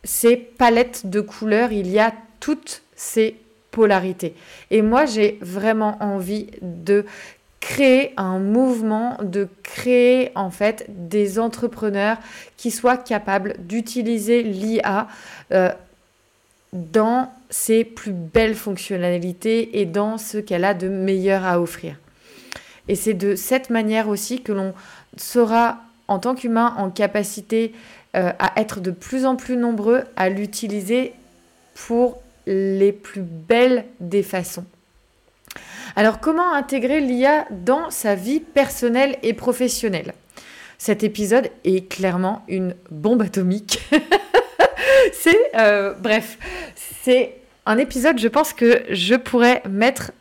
ces 0.04 0.38
palettes 0.38 1.08
de 1.08 1.22
couleurs, 1.22 1.72
il 1.72 1.88
y 1.88 2.00
a 2.00 2.14
toutes 2.40 2.84
ces 2.96 3.36
polarités. 3.72 4.36
Et 4.72 4.82
moi, 4.82 5.06
j'ai 5.06 5.38
vraiment 5.42 5.98
envie 6.00 6.48
de 6.62 7.06
créer 7.60 8.14
un 8.16 8.38
mouvement, 8.38 9.18
de 9.24 9.48
créer 9.64 10.32
en 10.36 10.52
fait 10.52 10.86
des 10.88 11.40
entrepreneurs 11.40 12.18
qui 12.58 12.70
soient 12.70 12.98
capables 12.98 13.56
d'utiliser 13.58 14.44
l'IA 14.44 15.08
euh, 15.52 15.72
dans 16.74 17.32
ses 17.50 17.84
plus 17.84 18.12
belles 18.12 18.56
fonctionnalités 18.56 19.80
et 19.80 19.86
dans 19.86 20.18
ce 20.18 20.38
qu'elle 20.38 20.66
a 20.66 20.74
de 20.74 20.88
meilleur 20.88 21.46
à 21.46 21.62
offrir. 21.62 21.96
Et 22.88 22.96
c'est 22.96 23.14
de 23.14 23.36
cette 23.36 23.70
manière 23.70 24.10
aussi 24.10 24.42
que 24.42 24.52
l'on 24.52 24.74
sera 25.18 25.80
en 26.08 26.20
tant 26.20 26.36
qu'humain 26.36 26.76
en 26.78 26.90
capacité 26.90 27.74
euh, 28.16 28.32
à 28.40 28.60
être 28.60 28.80
de 28.80 28.92
plus 28.92 29.26
en 29.26 29.36
plus 29.36 29.58
nombreux 29.58 30.04
à 30.16 30.30
l'utiliser 30.30 31.14
pour 31.74 32.22
les 32.46 32.92
plus 32.92 33.22
belles 33.22 33.86
des 34.00 34.24
façons. 34.24 34.66
Alors 35.96 36.20
comment 36.20 36.54
intégrer 36.54 37.00
l'IA 37.00 37.46
dans 37.52 37.90
sa 37.90 38.16
vie 38.16 38.40
personnelle 38.40 39.18
et 39.24 39.34
professionnelle? 39.34 40.14
Cet 40.78 41.04
épisode 41.04 41.50
est 41.64 41.90
clairement 41.90 42.44
une 42.48 42.76
bombe 42.92 43.22
atomique. 43.22 43.80
c'est, 45.14 45.52
euh, 45.56 45.94
bref, 45.94 46.38
c'est 47.04 47.36
un 47.66 47.78
épisode, 47.78 48.20
je 48.20 48.28
pense 48.28 48.54
que 48.54 48.84
je 48.90 49.16
pourrais 49.16 49.62
mettre 49.70 50.12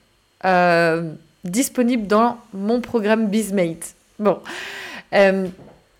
euh, 0.45 1.13
disponible 1.45 2.07
dans 2.07 2.39
mon 2.53 2.81
programme 2.81 3.29
Bizmate. 3.29 3.95
Bon, 4.19 4.41
euh, 5.13 5.47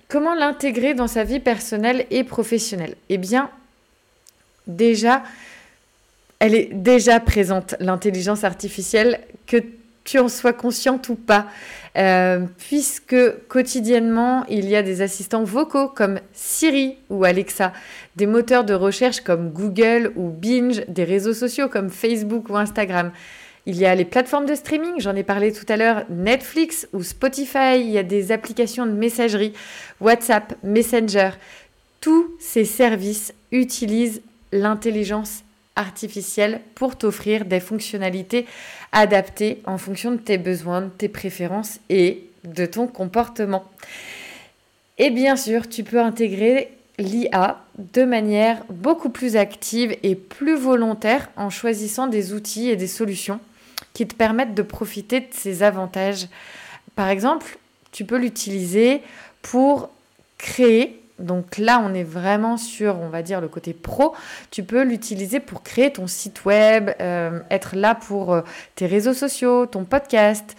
comment 0.09 0.35
l'intégrer 0.35 0.95
dans 0.95 1.07
sa 1.07 1.25
vie 1.25 1.41
personnelle 1.41 2.07
et 2.11 2.25
professionnelle? 2.25 2.97
Eh 3.09 3.19
bien, 3.19 3.51
déjà, 4.67 5.23
elle 6.39 6.55
est 6.55 6.71
déjà 6.73 7.21
présente, 7.21 7.75
l'intelligence 7.81 8.45
artificielle, 8.45 9.21
que 9.47 9.59
tu 10.05 10.19
en 10.19 10.29
sois 10.29 10.53
consciente 10.53 11.09
ou 11.09 11.15
pas, 11.15 11.47
euh, 11.97 12.41
puisque 12.59 13.17
quotidiennement, 13.49 14.45
il 14.49 14.69
y 14.69 14.77
a 14.77 14.83
des 14.83 15.01
assistants 15.01 15.45
vocaux 15.45 15.89
comme 15.89 16.21
Siri 16.33 16.97
ou 17.09 17.25
Alexa, 17.25 17.73
des 18.17 18.27
moteurs 18.27 18.65
de 18.65 18.75
recherche 18.75 19.21
comme 19.21 19.51
Google 19.51 20.13
ou 20.17 20.29
Binge, 20.29 20.85
des 20.89 21.05
réseaux 21.05 21.35
sociaux 21.35 21.69
comme 21.69 21.91
Facebook 21.91 22.49
ou 22.51 22.57
Instagram. 22.57 23.13
Il 23.67 23.79
y 23.79 23.87
a 23.87 23.95
les 23.95 24.05
plateformes 24.05 24.45
de 24.45 24.55
streaming, 24.55 24.95
j'en 24.99 25.17
ai 25.17 25.23
parlé 25.23 25.51
tout 25.51 25.65
à 25.69 25.77
l'heure, 25.79 26.05
Netflix 26.11 26.87
ou 26.93 27.03
Spotify, 27.03 27.81
il 27.81 27.91
y 27.91 27.97
a 27.97 28.03
des 28.03 28.31
applications 28.31 28.85
de 28.85 28.93
messagerie, 28.93 29.55
WhatsApp, 30.03 30.55
Messenger. 30.63 31.31
Tous 32.03 32.31
ces 32.39 32.67
services 32.67 33.33
utilisent 33.53 34.21
l'intelligence 34.53 35.45
artificielle 35.77 36.61
pour 36.75 36.97
t'offrir 36.97 37.45
des 37.45 37.61
fonctionnalités 37.61 38.47
adaptées 38.93 39.61
en 39.67 39.79
fonction 39.79 40.13
de 40.13 40.17
tes 40.17 40.39
besoins, 40.39 40.83
de 40.83 40.89
tes 40.89 41.09
préférences 41.09 41.81
et 41.89 42.25
de 42.45 42.67
ton 42.67 42.87
comportement. 42.87 43.65
Et 44.99 45.11
bien 45.11 45.37
sûr, 45.37 45.69
tu 45.69 45.83
peux 45.83 46.01
intégrer 46.01 46.71
l'IA 46.99 47.61
de 47.79 48.05
manière 48.05 48.65
beaucoup 48.69 49.09
plus 49.11 49.37
active 49.37 49.97
et 50.03 50.15
plus 50.15 50.57
volontaire 50.57 51.29
en 51.37 51.51
choisissant 51.51 52.07
des 52.07 52.33
outils 52.33 52.71
et 52.71 52.77
des 52.77 52.87
solutions 52.87 53.41
qui 53.93 54.07
te 54.07 54.15
permettent 54.15 54.55
de 54.55 54.63
profiter 54.63 55.21
de 55.21 55.27
ses 55.31 55.63
avantages. 55.63 56.29
Par 56.95 57.09
exemple, 57.09 57.59
tu 57.91 58.05
peux 58.05 58.19
l'utiliser 58.19 59.03
pour 59.43 59.91
créer 60.39 61.01
donc 61.19 61.59
là, 61.59 61.81
on 61.85 61.95
est 61.95 62.05
vraiment 62.05 62.57
sur, 62.57 62.99
on 62.99 63.09
va 63.09 63.23
dire, 63.23 63.41
le 63.41 63.49
côté 63.49 63.73
pro. 63.73 64.15
Tu 64.51 64.65
peux 64.65 64.83
l'utiliser 64.83 65.39
pour 65.39 65.63
créer 65.63 65.93
ton 65.93 66.07
site 66.07 66.45
web, 66.45 66.91
euh, 67.01 67.41
être 67.51 67.77
là 67.77 67.95
pour 67.95 68.33
euh, 68.33 68.43
tes 68.75 68.87
réseaux 68.87 69.15
sociaux, 69.15 69.67
ton 69.67 69.85
podcast. 69.85 70.57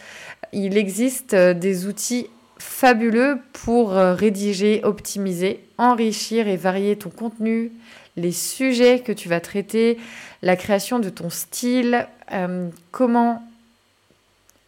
Il 0.53 0.77
existe 0.77 1.33
euh, 1.33 1.53
des 1.53 1.87
outils 1.87 2.27
fabuleux 2.57 3.39
pour 3.51 3.91
rédiger, 3.91 4.79
optimiser, 4.85 5.59
enrichir 5.77 6.47
et 6.47 6.55
varier 6.55 6.95
ton 6.95 7.09
contenu, 7.09 7.73
les 8.15 8.31
sujets 8.31 8.99
que 8.99 9.11
tu 9.11 9.27
vas 9.27 9.41
traiter, 9.41 9.97
la 10.41 10.55
création 10.55 10.99
de 10.99 11.09
ton 11.09 11.29
style, 11.29 12.07
comment 12.91 13.43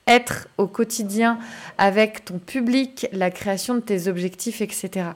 être 0.08 0.48
au 0.58 0.68
quotidien 0.68 1.38
avec 1.78 2.26
ton 2.26 2.40
public, 2.40 3.08
la 3.12 3.30
création 3.30 3.76
de 3.76 3.82
tes 3.82 4.08
objectifs, 4.08 4.62
etc. 4.62 5.08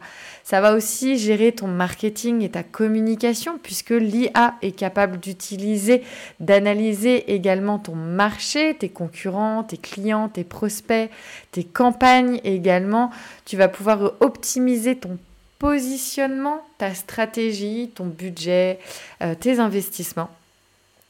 Ça 0.44 0.62
va 0.62 0.74
aussi 0.76 1.18
gérer 1.18 1.52
ton 1.52 1.68
marketing 1.68 2.42
et 2.42 2.50
ta 2.50 2.64
communication 2.64 3.60
puisque 3.62 3.92
l'IA 3.92 4.56
est 4.62 4.72
capable 4.72 5.20
d'utiliser, 5.20 6.04
d'analyser 6.40 7.34
également 7.34 7.80
ton 7.80 7.96
marché, 7.96 8.76
tes 8.76 8.90
concurrents, 8.90 9.64
tes 9.64 9.78
clients, 9.78 10.30
tes 10.30 10.44
prospects, 10.44 11.10
tes 11.52 11.64
campagnes 11.64 12.40
également. 12.44 13.12
Tu 13.46 13.58
vas 13.58 13.68
pouvoir 13.68 14.14
optimiser 14.20 14.96
ton 14.96 15.18
positionnement, 15.60 16.66
ta 16.80 16.96
stratégie, 16.96 17.92
ton 17.94 18.08
budget, 18.08 18.80
euh, 19.22 19.36
tes 19.36 19.60
investissements. 19.60 20.32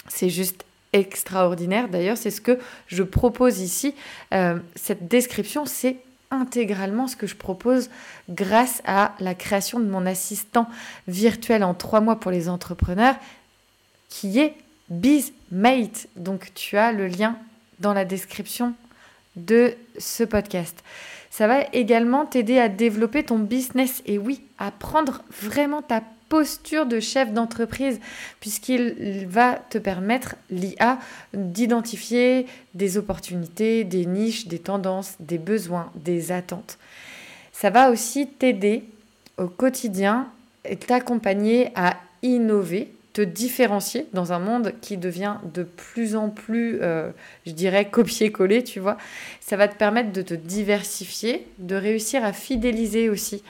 C'est 0.09 0.29
juste 0.29 0.65
extraordinaire. 0.93 1.87
D'ailleurs, 1.89 2.17
c'est 2.17 2.31
ce 2.31 2.41
que 2.41 2.59
je 2.87 3.03
propose 3.03 3.59
ici. 3.59 3.95
Euh, 4.33 4.57
cette 4.75 5.07
description, 5.07 5.65
c'est 5.65 5.97
intégralement 6.31 7.07
ce 7.07 7.15
que 7.15 7.27
je 7.27 7.35
propose 7.35 7.89
grâce 8.29 8.81
à 8.85 9.13
la 9.19 9.35
création 9.35 9.79
de 9.79 9.85
mon 9.85 10.05
assistant 10.05 10.67
virtuel 11.07 11.63
en 11.63 11.73
trois 11.73 12.01
mois 12.01 12.19
pour 12.19 12.31
les 12.31 12.49
entrepreneurs, 12.49 13.15
qui 14.09 14.39
est 14.39 14.55
BizMate. 14.89 16.07
Donc, 16.15 16.53
tu 16.53 16.77
as 16.77 16.91
le 16.91 17.07
lien 17.07 17.37
dans 17.79 17.93
la 17.93 18.05
description 18.05 18.73
de 19.35 19.75
ce 19.97 20.23
podcast. 20.23 20.83
Ça 21.31 21.47
va 21.47 21.61
également 21.71 22.25
t'aider 22.25 22.59
à 22.59 22.67
développer 22.67 23.23
ton 23.23 23.39
business 23.39 24.03
et 24.05 24.17
oui, 24.17 24.41
à 24.59 24.69
prendre 24.69 25.23
vraiment 25.31 25.81
ta 25.81 26.03
posture 26.27 26.85
de 26.85 26.99
chef 26.99 27.31
d'entreprise, 27.33 27.99
puisqu'il 28.41 29.25
va 29.27 29.55
te 29.69 29.77
permettre, 29.77 30.35
l'IA, 30.49 30.99
d'identifier 31.33 32.47
des 32.73 32.97
opportunités, 32.97 33.85
des 33.85 34.05
niches, 34.05 34.47
des 34.47 34.59
tendances, 34.59 35.15
des 35.19 35.37
besoins, 35.37 35.91
des 35.95 36.33
attentes. 36.33 36.77
Ça 37.53 37.69
va 37.69 37.91
aussi 37.91 38.27
t'aider 38.27 38.83
au 39.37 39.47
quotidien 39.47 40.27
et 40.65 40.75
t'accompagner 40.75 41.71
à 41.75 41.97
innover, 42.23 42.93
te 43.13 43.21
différencier 43.21 44.07
dans 44.13 44.31
un 44.31 44.39
monde 44.39 44.73
qui 44.81 44.97
devient 44.97 45.35
de 45.53 45.63
plus 45.63 46.15
en 46.15 46.29
plus, 46.29 46.79
euh, 46.81 47.11
je 47.45 47.51
dirais, 47.51 47.89
copier-coller, 47.89 48.63
tu 48.63 48.79
vois. 48.79 48.97
Ça 49.41 49.57
va 49.57 49.67
te 49.67 49.75
permettre 49.75 50.13
de 50.13 50.21
te 50.21 50.33
diversifier, 50.33 51.47
de 51.57 51.75
réussir 51.75 52.23
à 52.23 52.31
fidéliser 52.31 53.09
aussi 53.09 53.43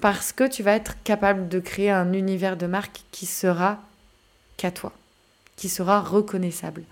parce 0.00 0.32
que 0.32 0.44
tu 0.44 0.62
vas 0.62 0.74
être 0.74 0.96
capable 1.04 1.48
de 1.48 1.58
créer 1.58 1.90
un 1.90 2.12
univers 2.12 2.56
de 2.56 2.66
marque 2.66 3.00
qui 3.10 3.26
sera 3.26 3.80
qu'à 4.56 4.70
toi, 4.70 4.92
qui 5.56 5.68
sera 5.68 6.00
reconnaissable. 6.00 6.82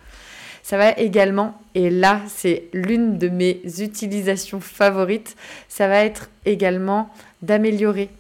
Ça 0.62 0.76
va 0.76 0.92
également, 0.92 1.60
et 1.76 1.90
là 1.90 2.22
c'est 2.26 2.64
l'une 2.72 3.18
de 3.18 3.28
mes 3.28 3.60
utilisations 3.78 4.60
favorites, 4.60 5.36
ça 5.68 5.86
va 5.86 6.04
être 6.04 6.28
également 6.44 7.14
d'améliorer 7.42 8.10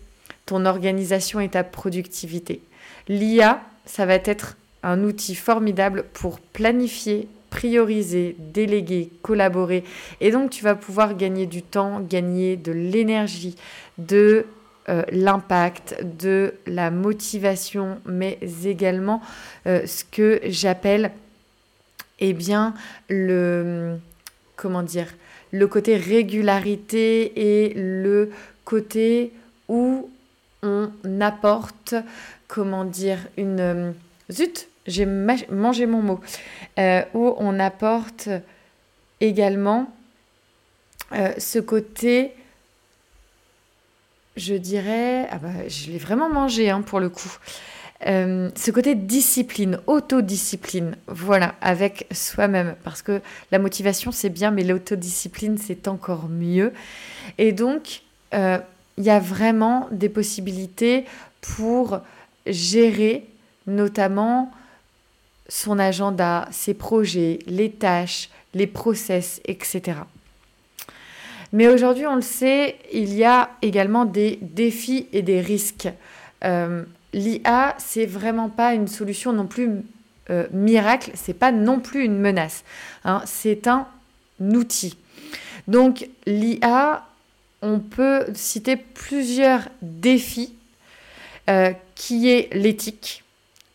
ton 0.44 0.64
organisation 0.64 1.40
et 1.40 1.48
ta 1.48 1.64
productivité. 1.64 2.62
L'IA, 3.08 3.60
ça 3.86 4.06
va 4.06 4.14
être 4.14 4.56
un 4.82 5.02
outil 5.02 5.34
formidable 5.34 6.04
pour 6.12 6.38
planifier, 6.40 7.28
prioriser, 7.50 8.36
déléguer, 8.38 9.10
collaborer. 9.22 9.84
Et 10.20 10.30
donc 10.30 10.50
tu 10.50 10.62
vas 10.62 10.74
pouvoir 10.74 11.16
gagner 11.16 11.46
du 11.46 11.62
temps, 11.62 12.00
gagner 12.00 12.56
de 12.56 12.72
l'énergie, 12.72 13.56
de 13.98 14.44
euh, 14.88 15.02
l'impact, 15.10 15.96
de 16.04 16.54
la 16.66 16.90
motivation, 16.90 17.98
mais 18.04 18.38
également 18.64 19.20
euh, 19.66 19.86
ce 19.86 20.04
que 20.04 20.40
j'appelle, 20.44 21.10
eh 22.20 22.32
bien, 22.32 22.74
le, 23.08 23.96
comment 24.54 24.84
dire, 24.84 25.08
le 25.50 25.66
côté 25.66 25.96
régularité 25.96 27.32
et 27.64 27.74
le 27.74 28.30
côté 28.64 29.32
où 29.68 30.08
on 30.66 31.20
apporte, 31.20 31.94
comment 32.48 32.84
dire, 32.84 33.18
une... 33.36 33.60
Euh, 33.60 33.92
zut, 34.30 34.68
j'ai 34.86 35.06
mangé 35.06 35.86
mon 35.86 36.02
mot. 36.02 36.20
où 37.14 37.34
on 37.38 37.58
apporte 37.58 38.28
également 39.20 39.92
ce 41.38 41.58
côté 41.58 42.34
je 44.36 44.54
dirais, 44.54 45.26
ah 45.30 45.38
bah, 45.38 45.68
je 45.68 45.90
l'ai 45.90 45.98
vraiment 45.98 46.28
mangé 46.28 46.70
hein, 46.70 46.82
pour 46.82 47.00
le 47.00 47.08
coup. 47.08 47.32
Euh, 48.06 48.50
ce 48.54 48.70
côté 48.70 48.94
discipline, 48.94 49.80
autodiscipline, 49.86 50.96
voilà, 51.08 51.54
avec 51.62 52.06
soi-même. 52.12 52.76
Parce 52.84 53.00
que 53.00 53.22
la 53.50 53.58
motivation, 53.58 54.12
c'est 54.12 54.28
bien, 54.28 54.50
mais 54.50 54.64
l'autodiscipline, 54.64 55.56
c'est 55.56 55.88
encore 55.88 56.28
mieux. 56.28 56.74
Et 57.38 57.52
donc, 57.52 58.02
euh, 58.34 58.58
il 58.98 59.04
y 59.04 59.10
a 59.10 59.18
vraiment 59.18 59.88
des 59.90 60.08
possibilités 60.08 61.04
pour 61.40 62.00
gérer 62.46 63.26
notamment 63.66 64.50
son 65.48 65.78
agenda, 65.78 66.48
ses 66.50 66.74
projets, 66.74 67.38
les 67.46 67.70
tâches, 67.70 68.30
les 68.54 68.66
process, 68.66 69.40
etc. 69.44 69.98
Mais 71.52 71.68
aujourd'hui, 71.68 72.06
on 72.06 72.16
le 72.16 72.22
sait, 72.22 72.76
il 72.92 73.14
y 73.14 73.24
a 73.24 73.50
également 73.62 74.04
des 74.04 74.38
défis 74.42 75.06
et 75.12 75.22
des 75.22 75.40
risques. 75.40 75.88
Euh, 76.44 76.84
L'IA, 77.12 77.74
c'est 77.78 78.06
vraiment 78.06 78.48
pas 78.48 78.74
une 78.74 78.88
solution 78.88 79.32
non 79.32 79.46
plus 79.46 79.70
euh, 80.28 80.46
miracle, 80.52 81.12
c'est 81.14 81.34
pas 81.34 81.52
non 81.52 81.80
plus 81.80 82.04
une 82.04 82.18
menace. 82.18 82.64
Hein, 83.04 83.22
c'est 83.24 83.68
un 83.68 83.86
outil. 84.40 84.98
Donc 85.68 86.08
l'IA, 86.26 87.06
on 87.66 87.80
peut 87.80 88.26
citer 88.34 88.76
plusieurs 88.76 89.68
défis 89.82 90.54
euh, 91.50 91.72
qui 91.96 92.30
est 92.30 92.54
l'éthique, 92.54 93.24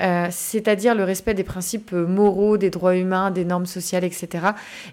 euh, 0.01 0.27
c'est-à-dire 0.31 0.95
le 0.95 1.03
respect 1.03 1.33
des 1.33 1.43
principes 1.43 1.91
moraux, 1.91 2.57
des 2.57 2.69
droits 2.69 2.95
humains, 2.95 3.31
des 3.31 3.43
normes 3.43 3.65
sociales, 3.65 4.05
etc. 4.05 4.29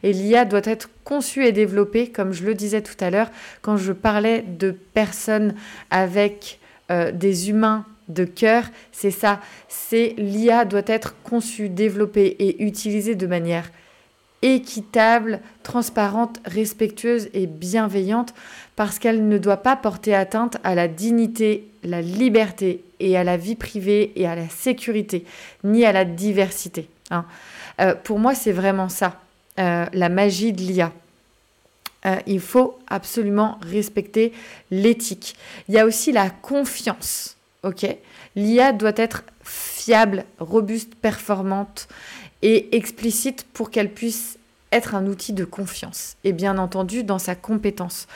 Et 0.02 0.12
l'IA 0.12 0.44
doit 0.44 0.62
être 0.64 0.90
conçue 1.04 1.46
et 1.46 1.52
développée, 1.52 2.08
comme 2.08 2.32
je 2.32 2.44
le 2.44 2.54
disais 2.54 2.82
tout 2.82 2.96
à 2.98 3.10
l'heure, 3.10 3.30
quand 3.62 3.76
je 3.76 3.92
parlais 3.92 4.42
de 4.42 4.72
personnes 4.72 5.54
avec 5.90 6.58
euh, 6.90 7.12
des 7.12 7.50
humains 7.50 7.86
de 8.08 8.24
cœur, 8.24 8.64
c'est 8.90 9.12
ça, 9.12 9.40
c'est 9.68 10.14
l'IA 10.18 10.64
doit 10.64 10.82
être 10.86 11.14
conçue, 11.22 11.68
développée 11.68 12.34
et 12.40 12.64
utilisée 12.64 13.14
de 13.14 13.26
manière 13.28 13.70
équitable, 14.42 15.40
transparente, 15.62 16.38
respectueuse 16.44 17.28
et 17.34 17.46
bienveillante 17.46 18.34
parce 18.76 18.98
qu'elle 18.98 19.26
ne 19.28 19.38
doit 19.38 19.58
pas 19.58 19.76
porter 19.76 20.14
atteinte 20.14 20.58
à 20.62 20.74
la 20.74 20.86
dignité, 20.86 21.68
la 21.82 22.00
liberté 22.00 22.84
et 23.00 23.16
à 23.16 23.24
la 23.24 23.36
vie 23.36 23.56
privée 23.56 24.12
et 24.16 24.26
à 24.26 24.36
la 24.36 24.48
sécurité, 24.48 25.24
ni 25.64 25.84
à 25.84 25.92
la 25.92 26.04
diversité. 26.04 26.88
Hein. 27.10 27.24
Euh, 27.80 27.94
pour 27.94 28.18
moi, 28.18 28.34
c'est 28.34 28.52
vraiment 28.52 28.88
ça, 28.88 29.20
euh, 29.58 29.86
la 29.92 30.08
magie 30.08 30.52
de 30.52 30.60
l'IA. 30.60 30.92
Euh, 32.06 32.16
il 32.26 32.40
faut 32.40 32.78
absolument 32.86 33.58
respecter 33.62 34.32
l'éthique. 34.70 35.34
Il 35.68 35.74
y 35.74 35.78
a 35.78 35.84
aussi 35.84 36.12
la 36.12 36.30
confiance. 36.30 37.36
Ok, 37.64 37.84
l'IA 38.36 38.72
doit 38.72 38.92
être 38.94 39.24
fiable, 39.42 40.24
robuste, 40.38 40.94
performante 40.94 41.88
et 42.42 42.76
explicite 42.76 43.46
pour 43.52 43.70
qu'elle 43.70 43.92
puisse 43.92 44.38
être 44.72 44.94
un 44.94 45.06
outil 45.06 45.32
de 45.32 45.44
confiance 45.44 46.16
et 46.24 46.32
bien 46.32 46.58
entendu 46.58 47.02
dans 47.02 47.18
sa 47.18 47.34
compétence. 47.34 48.06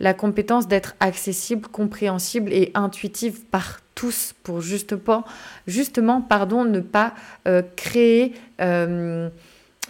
La 0.00 0.14
compétence 0.14 0.68
d'être 0.68 0.94
accessible, 1.00 1.68
compréhensible 1.68 2.52
et 2.52 2.70
intuitive 2.74 3.40
par 3.50 3.80
tous 3.94 4.34
pour 4.42 4.60
justement, 4.60 5.24
justement 5.66 6.20
pardon, 6.20 6.64
ne 6.64 6.80
pas 6.80 7.14
euh, 7.46 7.62
créer 7.76 8.34
euh, 8.60 9.28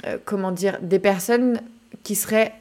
euh, 0.07 0.19
comment 0.25 0.53
dire, 0.53 0.79
des 0.81 0.99
personnes 0.99 1.61
qui 2.05 2.15
seraient, 2.15 2.55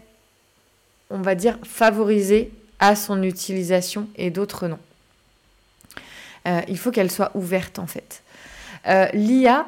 on 1.09 1.19
va 1.19 1.35
dire, 1.35 1.57
favorisées 1.63 2.51
à 2.79 2.95
son 2.95 3.23
utilisation 3.23 4.07
et 4.17 4.29
d'autres 4.29 4.67
non. 4.67 4.79
il 6.67 6.77
faut 6.77 6.91
qu'elle 6.91 7.09
soit 7.09 7.31
ouverte 7.33 7.79
en 7.79 7.87
fait. 7.87 8.21
L'IA, 9.13 9.67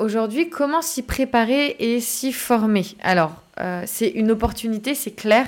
Aujourd'hui, 0.00 0.48
comment 0.48 0.80
s'y 0.80 1.02
préparer 1.02 1.76
et 1.78 2.00
s'y 2.00 2.32
former? 2.32 2.86
Alors, 3.02 3.32
euh, 3.60 3.82
c'est 3.84 4.08
une 4.08 4.30
opportunité, 4.30 4.94
c'est 4.94 5.10
clair, 5.10 5.46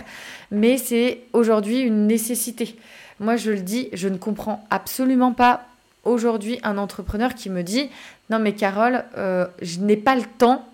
mais 0.51 0.77
c'est 0.77 1.21
aujourd'hui 1.33 1.81
une 1.81 2.07
nécessité. 2.07 2.77
Moi, 3.19 3.37
je 3.37 3.51
le 3.51 3.61
dis, 3.61 3.89
je 3.95 4.09
ne 4.09 4.19
comprends 4.19 4.63
absolument 4.69 5.33
pas 5.33 5.65
aujourd'hui 6.05 6.61
un 6.65 6.77
entrepreneur 6.77 7.35
qui 7.35 7.49
me 7.49 7.63
dit 7.63 7.89
Non, 8.29 8.41
mais 8.41 8.53
Carole, 8.53 9.05
euh, 9.17 9.47
je 9.63 9.81
n'ai 9.81 9.97
pas 9.97 10.17
le 10.17 10.25
temps 10.37 10.69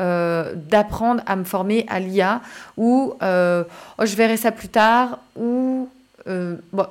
euh, 0.00 0.54
d'apprendre 0.54 1.20
à 1.26 1.34
me 1.34 1.42
former 1.42 1.84
à 1.88 1.98
l'IA 1.98 2.42
ou 2.76 3.12
oh, 3.20 4.04
je 4.04 4.14
verrai 4.14 4.36
ça 4.36 4.52
plus 4.52 4.68
tard 4.68 5.18
ou 5.34 5.88
bon, 6.26 6.86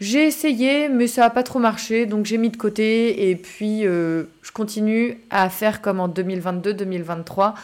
j'ai 0.00 0.26
essayé, 0.26 0.88
mais 0.88 1.06
ça 1.06 1.22
n'a 1.22 1.30
pas 1.30 1.42
trop 1.42 1.58
marché, 1.58 2.06
donc 2.06 2.26
j'ai 2.26 2.36
mis 2.36 2.50
de 2.50 2.56
côté 2.56 3.30
et 3.30 3.36
puis 3.36 3.86
euh, 3.86 4.24
je 4.42 4.50
continue 4.50 5.18
à 5.30 5.48
faire 5.48 5.80
comme 5.80 6.00
en 6.00 6.08
2022-2023. 6.08 7.54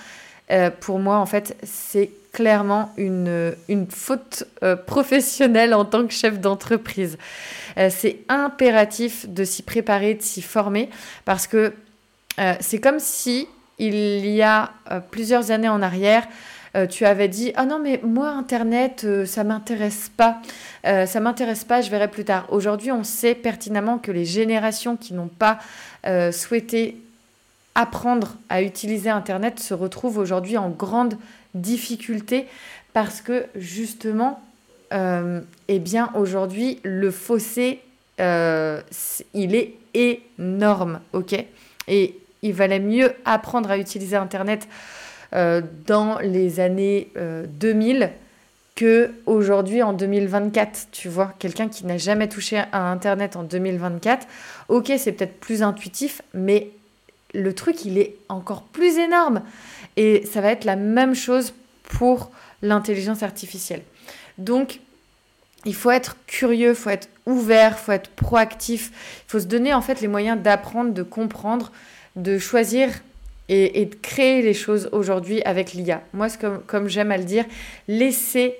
Euh, 0.50 0.70
pour 0.70 0.98
moi, 0.98 1.18
en 1.18 1.26
fait, 1.26 1.56
c'est 1.62 2.10
clairement 2.32 2.92
une, 2.96 3.54
une 3.68 3.86
faute 3.88 4.44
euh, 4.62 4.76
professionnelle 4.76 5.74
en 5.74 5.84
tant 5.84 6.06
que 6.06 6.12
chef 6.12 6.38
d'entreprise. 6.38 7.18
c'est 7.88 8.18
impératif 8.28 9.28
de 9.28 9.42
s'y 9.42 9.62
préparer, 9.62 10.14
de 10.14 10.22
s'y 10.22 10.42
former, 10.42 10.88
parce 11.24 11.46
que 11.46 11.72
c'est 12.60 12.80
comme 12.80 13.00
si 13.00 13.48
il 13.78 14.26
y 14.26 14.42
a 14.42 14.72
plusieurs 15.10 15.50
années 15.50 15.68
en 15.68 15.82
arrière, 15.82 16.26
euh, 16.76 16.86
tu 16.86 17.04
avais 17.04 17.28
dit 17.28 17.52
ah 17.56 17.66
non 17.66 17.78
mais 17.78 18.00
moi 18.04 18.28
internet 18.28 19.02
euh, 19.04 19.26
ça 19.26 19.44
m'intéresse 19.44 20.10
pas. 20.16 20.40
Euh, 20.86 21.06
ça 21.06 21.20
m'intéresse 21.20 21.64
pas 21.64 21.80
je 21.80 21.90
verrai 21.90 22.08
plus 22.08 22.24
tard. 22.24 22.46
Aujourd'hui 22.50 22.92
on 22.92 23.04
sait 23.04 23.34
pertinemment 23.34 23.98
que 23.98 24.12
les 24.12 24.24
générations 24.24 24.96
qui 24.96 25.14
n'ont 25.14 25.28
pas 25.28 25.58
souhaité 26.32 26.96
apprendre 27.74 28.36
à 28.48 28.62
utiliser 28.62 29.10
internet 29.10 29.60
se 29.60 29.74
retrouvent 29.74 30.16
aujourd'hui 30.16 30.56
en 30.56 30.70
grande 30.70 31.18
difficulté 31.54 32.46
parce 32.94 33.20
que 33.20 33.44
justement 33.54 34.40
eh 34.90 35.78
bien 35.78 36.10
aujourd'hui 36.14 36.80
le 36.84 37.10
fossé 37.10 37.80
il 38.18 39.54
est 39.54 39.74
énorme 39.92 41.00
ok? 41.12 41.44
Et 41.86 42.18
il 42.40 42.54
valait 42.54 42.80
mieux 42.80 43.12
apprendre 43.26 43.70
à 43.70 43.76
utiliser 43.76 44.16
internet 44.16 44.66
euh, 45.32 45.62
dans 45.86 46.18
les 46.18 46.60
années 46.60 47.12
2000 47.16 48.02
euh, 48.02 48.06
que 48.74 49.12
aujourd'hui 49.26 49.82
en 49.82 49.92
2024, 49.92 50.88
tu 50.90 51.08
vois, 51.08 51.34
quelqu'un 51.38 51.68
qui 51.68 51.84
n'a 51.84 51.98
jamais 51.98 52.28
touché 52.28 52.62
à 52.72 52.90
Internet 52.90 53.36
en 53.36 53.42
2024, 53.42 54.26
ok, 54.68 54.92
c'est 54.96 55.12
peut-être 55.12 55.38
plus 55.38 55.62
intuitif, 55.62 56.22
mais 56.32 56.70
le 57.34 57.52
truc, 57.54 57.84
il 57.84 57.98
est 57.98 58.16
encore 58.28 58.62
plus 58.62 58.98
énorme. 58.98 59.42
Et 59.96 60.24
ça 60.24 60.40
va 60.40 60.50
être 60.50 60.64
la 60.64 60.76
même 60.76 61.14
chose 61.14 61.52
pour 61.82 62.30
l'intelligence 62.62 63.22
artificielle. 63.22 63.82
Donc, 64.38 64.80
il 65.66 65.74
faut 65.74 65.90
être 65.90 66.16
curieux, 66.26 66.70
il 66.70 66.74
faut 66.74 66.90
être 66.90 67.08
ouvert, 67.26 67.76
il 67.78 67.84
faut 67.84 67.92
être 67.92 68.10
proactif, 68.10 68.90
il 69.26 69.30
faut 69.30 69.40
se 69.40 69.46
donner 69.46 69.74
en 69.74 69.82
fait 69.82 70.00
les 70.00 70.08
moyens 70.08 70.40
d'apprendre, 70.40 70.94
de 70.94 71.02
comprendre, 71.02 71.70
de 72.16 72.38
choisir 72.38 72.88
et, 73.50 73.84
de 73.84 73.94
créer 73.96 74.42
les 74.42 74.54
choses 74.54 74.88
aujourd'hui 74.92 75.42
avec 75.42 75.72
l'IA. 75.72 76.02
Moi, 76.12 76.28
comme, 76.40 76.62
comme 76.66 76.88
j'aime 76.88 77.10
à 77.10 77.18
le 77.18 77.24
dire, 77.24 77.44
laissez 77.88 78.54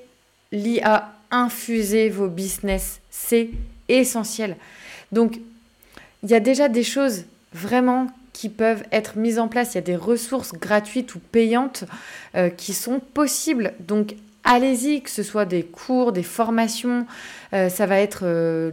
l'IA 0.51 1.13
infuser 1.31 2.09
vos 2.09 2.27
business. 2.27 3.01
C'est 3.09 3.51
essentiel. 3.89 4.57
Donc, 5.13 5.39
il 6.25 6.31
y 6.31 6.35
a 6.35 6.41
déjà 6.41 6.69
des 6.69 6.83
choses 6.83 7.25
vraiment 7.53 8.09
qui 8.33 8.49
peuvent 8.49 8.83
être 8.91 9.17
mises 9.17 9.39
en 9.39 9.47
place. 9.47 9.75
Il 9.75 9.77
y 9.77 9.79
a 9.79 9.83
des 9.83 9.97
ressources 9.97 10.53
gratuites 10.53 11.15
ou 11.15 11.21
payantes 11.21 11.85
euh, 12.35 12.51
qui 12.51 12.73
sont 12.73 12.99
possibles. 12.99 13.75
Donc, 13.81 14.17
allez-y, 14.45 15.03
que 15.03 15.11
ce 15.11 15.23
soit 15.23 15.45
des 15.45 15.63
cours, 15.63 16.13
des 16.13 16.23
formations, 16.23 17.07
euh, 17.53 17.69
ça 17.69 17.87
va 17.87 17.99
être 17.99 18.23
euh, 18.25 18.71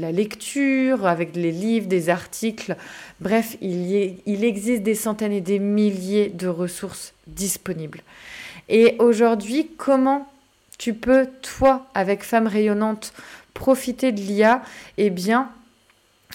la 0.00 0.12
lecture 0.12 1.06
avec 1.06 1.34
les 1.36 1.52
livres, 1.52 1.86
des 1.86 2.08
articles. 2.08 2.76
Bref, 3.20 3.56
il, 3.60 4.44
existe 4.44 4.82
des 4.82 4.94
centaines 4.94 5.32
et 5.32 5.40
des 5.40 5.58
milliers 5.58 6.28
de 6.28 6.48
ressources 6.48 7.14
disponibles. 7.26 8.02
Et 8.68 8.96
aujourd'hui, 8.98 9.70
comment 9.76 10.28
tu 10.78 10.94
peux, 10.94 11.26
toi, 11.42 11.86
avec 11.94 12.22
Femme 12.22 12.46
Rayonnante, 12.46 13.12
profiter 13.52 14.12
de 14.12 14.20
l'IA, 14.20 14.62
eh 14.96 15.10
bien, 15.10 15.50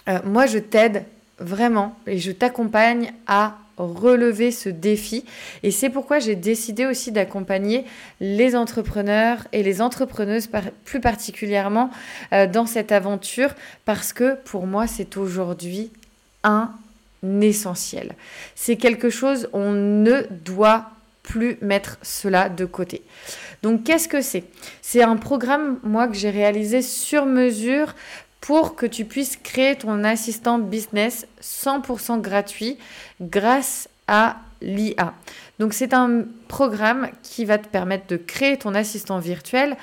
euh, 0.07 0.19
moi, 0.25 0.45
je 0.45 0.59
t'aide 0.59 1.05
vraiment 1.39 1.97
et 2.07 2.19
je 2.19 2.31
t'accompagne 2.31 3.13
à 3.27 3.57
relever 3.77 4.51
ce 4.51 4.69
défi. 4.69 5.25
Et 5.63 5.71
c'est 5.71 5.89
pourquoi 5.89 6.19
j'ai 6.19 6.35
décidé 6.35 6.85
aussi 6.85 7.11
d'accompagner 7.11 7.85
les 8.19 8.55
entrepreneurs 8.55 9.47
et 9.51 9.63
les 9.63 9.81
entrepreneuses 9.81 10.49
plus 10.85 11.01
particulièrement 11.01 11.89
euh, 12.33 12.47
dans 12.47 12.65
cette 12.65 12.91
aventure 12.91 13.53
parce 13.85 14.13
que 14.13 14.35
pour 14.45 14.67
moi, 14.67 14.87
c'est 14.87 15.17
aujourd'hui 15.17 15.91
un 16.43 16.71
essentiel. 17.41 18.13
C'est 18.55 18.77
quelque 18.77 19.09
chose, 19.09 19.49
on 19.53 19.71
ne 19.71 20.23
doit 20.43 20.91
plus 21.23 21.57
mettre 21.61 21.97
cela 22.03 22.49
de 22.49 22.65
côté. 22.65 23.01
Donc 23.63 23.83
qu'est-ce 23.83 24.07
que 24.07 24.21
c'est? 24.21 24.43
C'est 24.83 25.01
un 25.01 25.15
programme, 25.15 25.79
moi, 25.81 26.07
que 26.07 26.13
j'ai 26.13 26.29
réalisé 26.29 26.83
sur 26.83 27.25
mesure 27.25 27.95
pour 28.45 28.75
que 28.75 28.85
tu 28.85 29.05
puisses 29.05 29.37
créer 29.37 29.75
ton 29.75 30.03
assistant 30.03 30.59
business 30.59 31.25
100% 31.41 32.21
gratuit 32.21 32.77
grâce 33.19 33.89
à 34.07 34.37
l'IA. 34.61 35.15
Donc 35.57 35.73
c'est 35.73 35.95
un 35.95 36.25
programme 36.47 37.09
qui 37.23 37.43
va 37.43 37.57
te 37.57 37.67
permettre 37.67 38.05
de 38.05 38.17
créer 38.17 38.57
ton 38.57 38.75
assistant 38.75 39.17
virtuel 39.17 39.75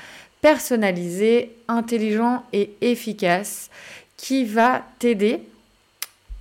personnalisé, 0.42 1.57
intelligent 1.66 2.44
et 2.53 2.70
efficace 2.81 3.68
qui 4.16 4.44
va 4.44 4.85
t'aider 5.01 5.42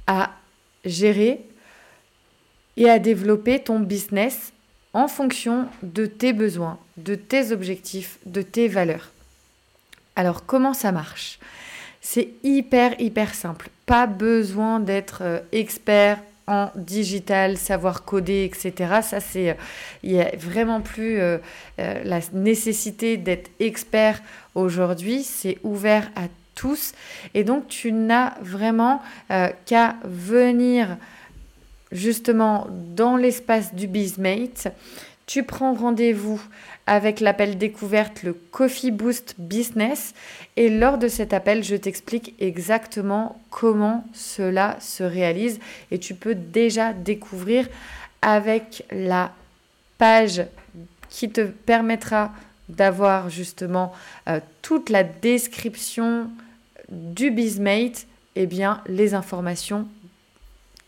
à 0.05 0.29
gérer 0.85 1.43
et 2.77 2.87
à 2.87 2.99
développer 2.99 3.63
ton 3.63 3.79
business 3.79 4.53
en 4.93 5.07
fonction 5.07 5.67
de 5.81 6.05
tes 6.05 6.33
besoins, 6.33 6.77
de 6.97 7.15
tes 7.15 7.51
objectifs, 7.51 8.19
de 8.27 8.43
tes 8.43 8.67
valeurs. 8.67 9.09
Alors 10.15 10.45
comment 10.45 10.75
ça 10.75 10.91
marche? 10.91 11.39
C'est 12.01 12.29
hyper, 12.43 12.99
hyper 12.99 13.33
simple. 13.35 13.69
Pas 13.85 14.07
besoin 14.07 14.79
d'être 14.79 15.19
euh, 15.21 15.39
expert 15.51 16.19
en 16.47 16.71
digital, 16.75 17.57
savoir 17.57 18.03
coder, 18.03 18.43
etc. 18.43 18.99
Ça, 19.03 19.19
c'est, 19.19 19.51
euh, 19.51 19.53
il 20.01 20.13
n'y 20.13 20.21
a 20.21 20.35
vraiment 20.35 20.81
plus 20.81 21.19
euh, 21.19 21.37
la 21.77 22.19
nécessité 22.33 23.17
d'être 23.17 23.51
expert 23.59 24.19
aujourd'hui. 24.55 25.23
C'est 25.23 25.59
ouvert 25.63 26.09
à 26.15 26.23
tous. 26.55 26.93
Et 27.35 27.43
donc, 27.43 27.67
tu 27.67 27.91
n'as 27.93 28.33
vraiment 28.41 29.01
qu'à 29.65 29.95
venir 30.03 30.97
justement 31.91 32.67
dans 32.69 33.15
l'espace 33.15 33.73
du 33.73 33.87
BizMate. 33.87 34.67
Tu 35.31 35.43
prends 35.43 35.73
rendez-vous 35.73 36.41
avec 36.87 37.21
l'appel 37.21 37.57
découverte, 37.57 38.23
le 38.23 38.33
Coffee 38.33 38.91
Boost 38.91 39.35
Business. 39.37 40.13
Et 40.57 40.67
lors 40.67 40.97
de 40.97 41.07
cet 41.07 41.31
appel, 41.31 41.63
je 41.63 41.77
t'explique 41.77 42.35
exactement 42.37 43.41
comment 43.49 44.03
cela 44.11 44.75
se 44.81 45.03
réalise. 45.03 45.61
Et 45.89 45.99
tu 45.99 46.15
peux 46.15 46.35
déjà 46.35 46.91
découvrir 46.91 47.69
avec 48.21 48.83
la 48.91 49.31
page 49.97 50.43
qui 51.07 51.29
te 51.29 51.45
permettra 51.45 52.33
d'avoir 52.67 53.29
justement 53.29 53.93
euh, 54.27 54.41
toute 54.61 54.89
la 54.89 55.05
description 55.05 56.29
du 56.89 57.31
BizMate, 57.31 58.05
et 58.35 58.43
eh 58.43 58.47
bien 58.47 58.81
les 58.85 59.13
informations 59.13 59.87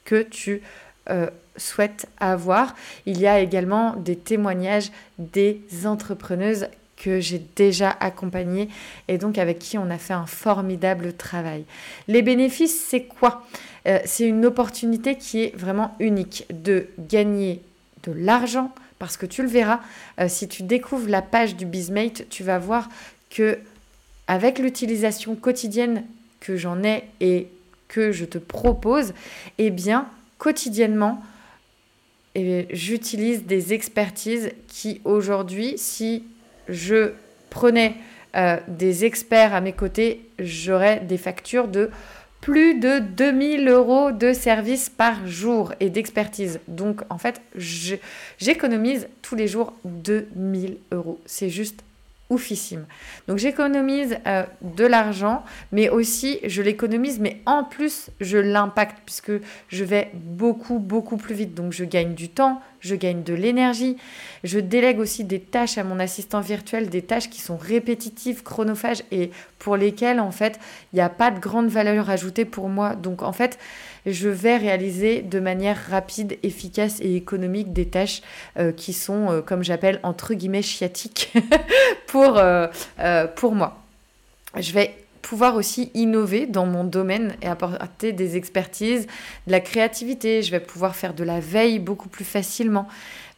que 0.04 0.22
tu 0.22 0.62
euh, 1.10 1.30
souhaite 1.58 2.08
avoir. 2.20 2.76
Il 3.06 3.20
y 3.20 3.28
a 3.28 3.40
également 3.40 3.96
des 3.96 4.16
témoignages 4.16 4.92
des 5.20 5.62
entrepreneuses 5.86 6.68
que 6.98 7.20
j'ai 7.20 7.42
déjà 7.56 7.90
accompagnées 8.00 8.70
et 9.08 9.18
donc 9.18 9.38
avec 9.38 9.60
qui 9.60 9.78
on 9.78 9.90
a 9.90 9.98
fait 9.98 10.14
un 10.14 10.26
formidable 10.26 11.14
travail. 11.14 11.66
Les 12.08 12.22
bénéfices, 12.22 12.80
c'est 12.80 13.04
quoi? 13.04 13.46
Euh, 13.88 14.00
C'est 14.06 14.28
une 14.28 14.46
opportunité 14.46 15.18
qui 15.18 15.44
est 15.44 15.56
vraiment 15.56 15.96
unique 16.00 16.46
de 16.50 16.88
gagner 16.98 17.62
de 18.04 18.14
l'argent 18.14 18.72
parce 19.00 19.18
que 19.18 19.26
tu 19.26 19.42
le 19.42 19.50
verras, 19.50 19.82
euh, 20.20 20.30
si 20.30 20.48
tu 20.48 20.64
découvres 20.64 21.10
la 21.10 21.22
page 21.22 21.58
du 21.58 21.66
BizMate, 21.66 22.30
tu 22.30 22.44
vas 22.44 22.58
voir 22.58 22.88
que 23.30 23.60
avec 24.28 24.60
l'utilisation 24.60 25.36
quotidienne 25.36 26.06
que 26.40 26.56
j'en 26.56 26.84
ai 26.84 27.04
et 27.20 27.50
que 27.90 28.14
je 28.14 28.24
te 28.24 28.38
propose, 28.38 29.14
eh 29.58 29.72
bien, 29.72 30.08
quotidiennement, 30.38 31.22
et 32.36 32.68
j'utilise 32.72 33.46
des 33.46 33.74
expertises 33.74 34.52
qui 34.68 35.02
aujourd'hui, 35.04 35.76
si 35.78 36.24
je 36.68 37.12
prenais 37.50 37.96
euh, 38.36 38.58
des 38.68 39.06
experts 39.06 39.54
à 39.54 39.62
mes 39.62 39.74
côtés, 39.74 40.28
j'aurais 40.40 41.00
des 41.02 41.18
factures 41.18 41.68
de 41.68 41.92
plus 42.42 42.80
de 42.80 43.00
2000 43.00 43.70
euros 43.70 44.12
de 44.12 44.34
services 44.34 44.90
par 44.90 45.26
jour 45.28 45.74
et 45.80 45.90
d'expertise. 45.90 46.60
Donc 46.68 47.02
en 47.10 47.18
fait, 47.18 47.42
j'économise 48.38 49.08
tous 49.22 49.36
les 49.36 49.48
jours 49.48 49.74
2000 49.86 50.78
euros. 50.92 51.22
C'est 51.26 51.50
juste 51.50 51.84
oufissime. 52.30 52.86
Donc 53.28 53.38
j'économise 53.38 54.18
euh, 54.28 54.44
de 54.62 54.86
l'argent, 54.86 55.44
mais 55.72 55.90
aussi 55.90 56.40
je 56.46 56.62
l'économise, 56.62 57.20
mais 57.20 57.42
en 57.46 57.64
plus 57.64 58.10
je 58.20 58.38
l'impacte 58.38 59.00
puisque 59.06 59.32
je 59.68 59.84
vais 59.84 60.12
beaucoup, 60.14 60.80
beaucoup 60.80 61.18
plus 61.18 61.36
vite. 61.36 61.54
Donc 61.54 61.74
je 61.74 61.84
gagne 61.84 62.14
du 62.14 62.30
temps, 62.30 62.62
je 62.80 62.96
gagne 62.96 63.24
de 63.24 63.34
l'énergie. 63.34 63.98
Je 64.44 64.60
délègue 64.60 65.00
aussi 65.00 65.24
des 65.24 65.40
tâches 65.40 65.78
à 65.78 65.84
mon 65.84 66.00
assistant 66.00 66.42
virtuel, 66.42 66.90
des 66.90 67.02
tâches 67.02 67.30
qui 67.30 67.42
sont 67.42 67.58
répétitives, 67.58 68.44
chronophages 68.44 69.04
et 69.12 69.32
pour 69.60 69.78
lesquelles 69.78 70.20
en 70.20 70.32
fait 70.32 70.60
il 70.92 70.98
n'y 70.98 71.02
a 71.02 71.10
pas 71.10 71.32
de 71.32 71.40
grande 71.40 71.68
valeur 71.68 72.10
ajoutée 72.10 72.46
pour 72.46 72.70
moi. 72.70 72.96
Donc 72.96 73.22
en 73.22 73.34
fait, 73.34 73.60
je 74.06 74.30
vais 74.30 74.58
réaliser 74.58 75.22
de 75.22 75.40
manière 75.40 75.78
rapide, 75.90 76.38
efficace 76.44 77.00
et 77.02 77.16
économique 77.16 77.74
des 77.74 77.88
tâches 77.88 78.22
euh, 78.58 78.72
qui 78.72 78.94
sont, 78.94 79.32
euh, 79.32 79.42
comme 79.42 79.64
j'appelle, 79.64 80.00
entre 80.04 80.34
guillemets, 80.34 80.62
chiatiques 80.62 81.34
pour, 82.08 82.38
euh, 82.38 82.68
pour 83.36 83.54
moi. 83.56 83.82
Je 84.58 84.72
vais 84.74 84.96
pouvoir 85.22 85.56
aussi 85.56 85.90
innover 85.94 86.46
dans 86.46 86.66
mon 86.66 86.84
domaine 86.84 87.36
et 87.42 87.48
apporter 87.48 88.12
des 88.12 88.36
expertises, 88.36 89.08
de 89.48 89.52
la 89.52 89.62
créativité. 89.62 90.42
Je 90.44 90.52
vais 90.52 90.60
pouvoir 90.60 90.96
faire 90.96 91.14
de 91.14 91.24
la 91.24 91.40
veille 91.40 91.80
beaucoup 91.80 92.10
plus 92.10 92.26
facilement. 92.26 92.88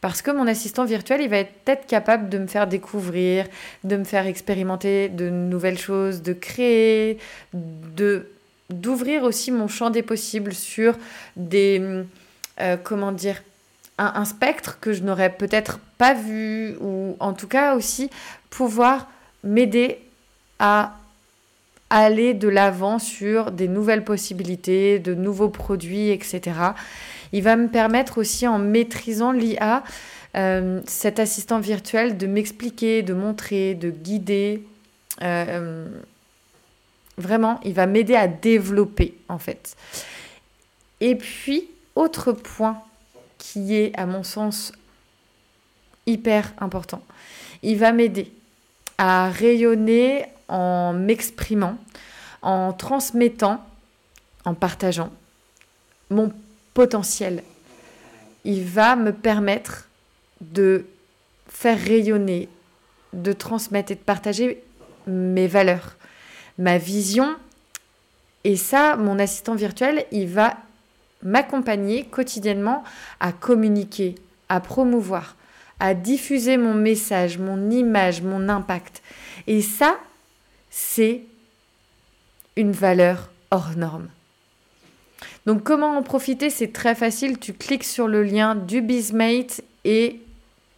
Parce 0.00 0.20
que 0.20 0.30
mon 0.30 0.46
assistant 0.46 0.84
virtuel, 0.84 1.20
il 1.22 1.28
va 1.28 1.38
être 1.38 1.86
capable 1.86 2.28
de 2.28 2.38
me 2.38 2.46
faire 2.46 2.66
découvrir, 2.66 3.46
de 3.84 3.96
me 3.96 4.04
faire 4.04 4.26
expérimenter 4.26 5.08
de 5.08 5.30
nouvelles 5.30 5.78
choses, 5.78 6.22
de 6.22 6.32
créer, 6.32 7.18
de 7.54 8.28
d'ouvrir 8.70 9.22
aussi 9.22 9.50
mon 9.50 9.68
champ 9.68 9.90
des 9.90 10.02
possibles 10.02 10.54
sur 10.54 10.96
des, 11.36 12.04
euh, 12.60 12.76
comment 12.82 13.12
dire, 13.12 13.42
un, 13.98 14.24
spectre 14.24 14.78
que 14.80 14.92
je 14.92 15.02
n'aurais 15.02 15.30
peut-être 15.30 15.78
pas 15.98 16.12
vu, 16.14 16.76
ou 16.80 17.16
en 17.18 17.32
tout 17.32 17.48
cas 17.48 17.76
aussi 17.76 18.10
pouvoir 18.50 19.08
m'aider 19.42 19.98
à 20.58 20.96
aller 21.88 22.34
de 22.34 22.48
l'avant 22.48 22.98
sur 22.98 23.52
des 23.52 23.68
nouvelles 23.68 24.04
possibilités, 24.04 24.98
de 24.98 25.14
nouveaux 25.14 25.48
produits, 25.48 26.10
etc. 26.10 26.40
Il 27.32 27.42
va 27.42 27.56
me 27.56 27.68
permettre 27.68 28.18
aussi 28.18 28.46
en 28.46 28.58
maîtrisant 28.58 29.32
l'IA, 29.32 29.82
euh, 30.36 30.80
cet 30.86 31.18
assistant 31.18 31.60
virtuel, 31.60 32.18
de 32.18 32.26
m'expliquer, 32.26 33.02
de 33.02 33.14
montrer, 33.14 33.74
de 33.74 33.90
guider. 33.90 34.62
Euh, 35.22 35.86
Vraiment, 37.18 37.60
il 37.64 37.72
va 37.72 37.86
m'aider 37.86 38.14
à 38.14 38.28
développer 38.28 39.16
en 39.28 39.38
fait. 39.38 39.76
Et 41.00 41.14
puis, 41.14 41.68
autre 41.94 42.32
point 42.32 42.82
qui 43.38 43.74
est 43.74 43.96
à 43.98 44.06
mon 44.06 44.22
sens 44.22 44.72
hyper 46.06 46.52
important, 46.58 47.02
il 47.62 47.78
va 47.78 47.92
m'aider 47.92 48.32
à 48.98 49.30
rayonner 49.30 50.26
en 50.48 50.92
m'exprimant, 50.92 51.76
en 52.42 52.72
transmettant, 52.72 53.64
en 54.44 54.54
partageant 54.54 55.10
mon 56.10 56.32
potentiel. 56.74 57.42
Il 58.44 58.64
va 58.64 58.96
me 58.96 59.12
permettre 59.12 59.88
de 60.40 60.86
faire 61.48 61.78
rayonner, 61.78 62.48
de 63.12 63.32
transmettre 63.32 63.92
et 63.92 63.96
de 63.96 64.00
partager 64.00 64.62
mes 65.06 65.46
valeurs, 65.46 65.95
ma 66.58 66.78
vision. 66.78 67.36
Et 68.44 68.56
ça, 68.56 68.96
mon 68.96 69.18
assistant 69.18 69.54
virtuel, 69.54 70.06
il 70.12 70.28
va 70.28 70.56
m'accompagner 71.22 72.04
quotidiennement 72.04 72.84
à 73.20 73.32
communiquer, 73.32 74.14
à 74.48 74.60
promouvoir, 74.60 75.36
à 75.80 75.94
diffuser 75.94 76.56
mon 76.56 76.74
message, 76.74 77.38
mon 77.38 77.70
image, 77.70 78.22
mon 78.22 78.48
impact. 78.48 79.02
Et 79.46 79.62
ça, 79.62 79.98
c'est 80.70 81.22
une 82.56 82.72
valeur 82.72 83.30
hors 83.50 83.76
norme. 83.76 84.08
Donc 85.46 85.62
comment 85.62 85.96
en 85.96 86.02
profiter? 86.02 86.50
C'est 86.50 86.72
très 86.72 86.94
facile, 86.94 87.38
tu 87.38 87.52
cliques 87.52 87.84
sur 87.84 88.08
le 88.08 88.22
lien 88.22 88.54
du 88.54 88.80
Bizmate 88.80 89.62
et 89.84 90.20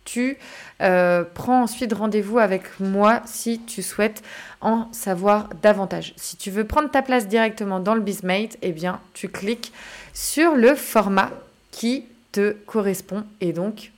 tu 0.09 0.39
euh, 0.81 1.23
prends 1.35 1.63
ensuite 1.63 1.93
rendez-vous 1.93 2.39
avec 2.39 2.63
moi 2.81 3.21
si 3.27 3.61
tu 3.61 3.83
souhaites 3.83 4.23
en 4.63 4.91
savoir 4.91 5.51
davantage. 5.61 6.15
Si 6.17 6.37
tu 6.37 6.51
veux 6.51 6.65
prendre 6.65 6.91
ta 6.91 7.03
place 7.03 7.29
directement 7.29 7.79
dans 7.79 7.95
le 7.95 8.01
Bizmate, 8.01 8.57
eh 8.63 8.73
bien, 8.73 9.01
tu 9.13 9.29
cliques 9.29 9.73
sur 10.15 10.55
le 10.55 10.75
format 10.75 11.31
qui 11.71 12.07
te 12.33 12.53
correspond 12.67 13.25
et 13.43 13.53
donc 13.53 13.93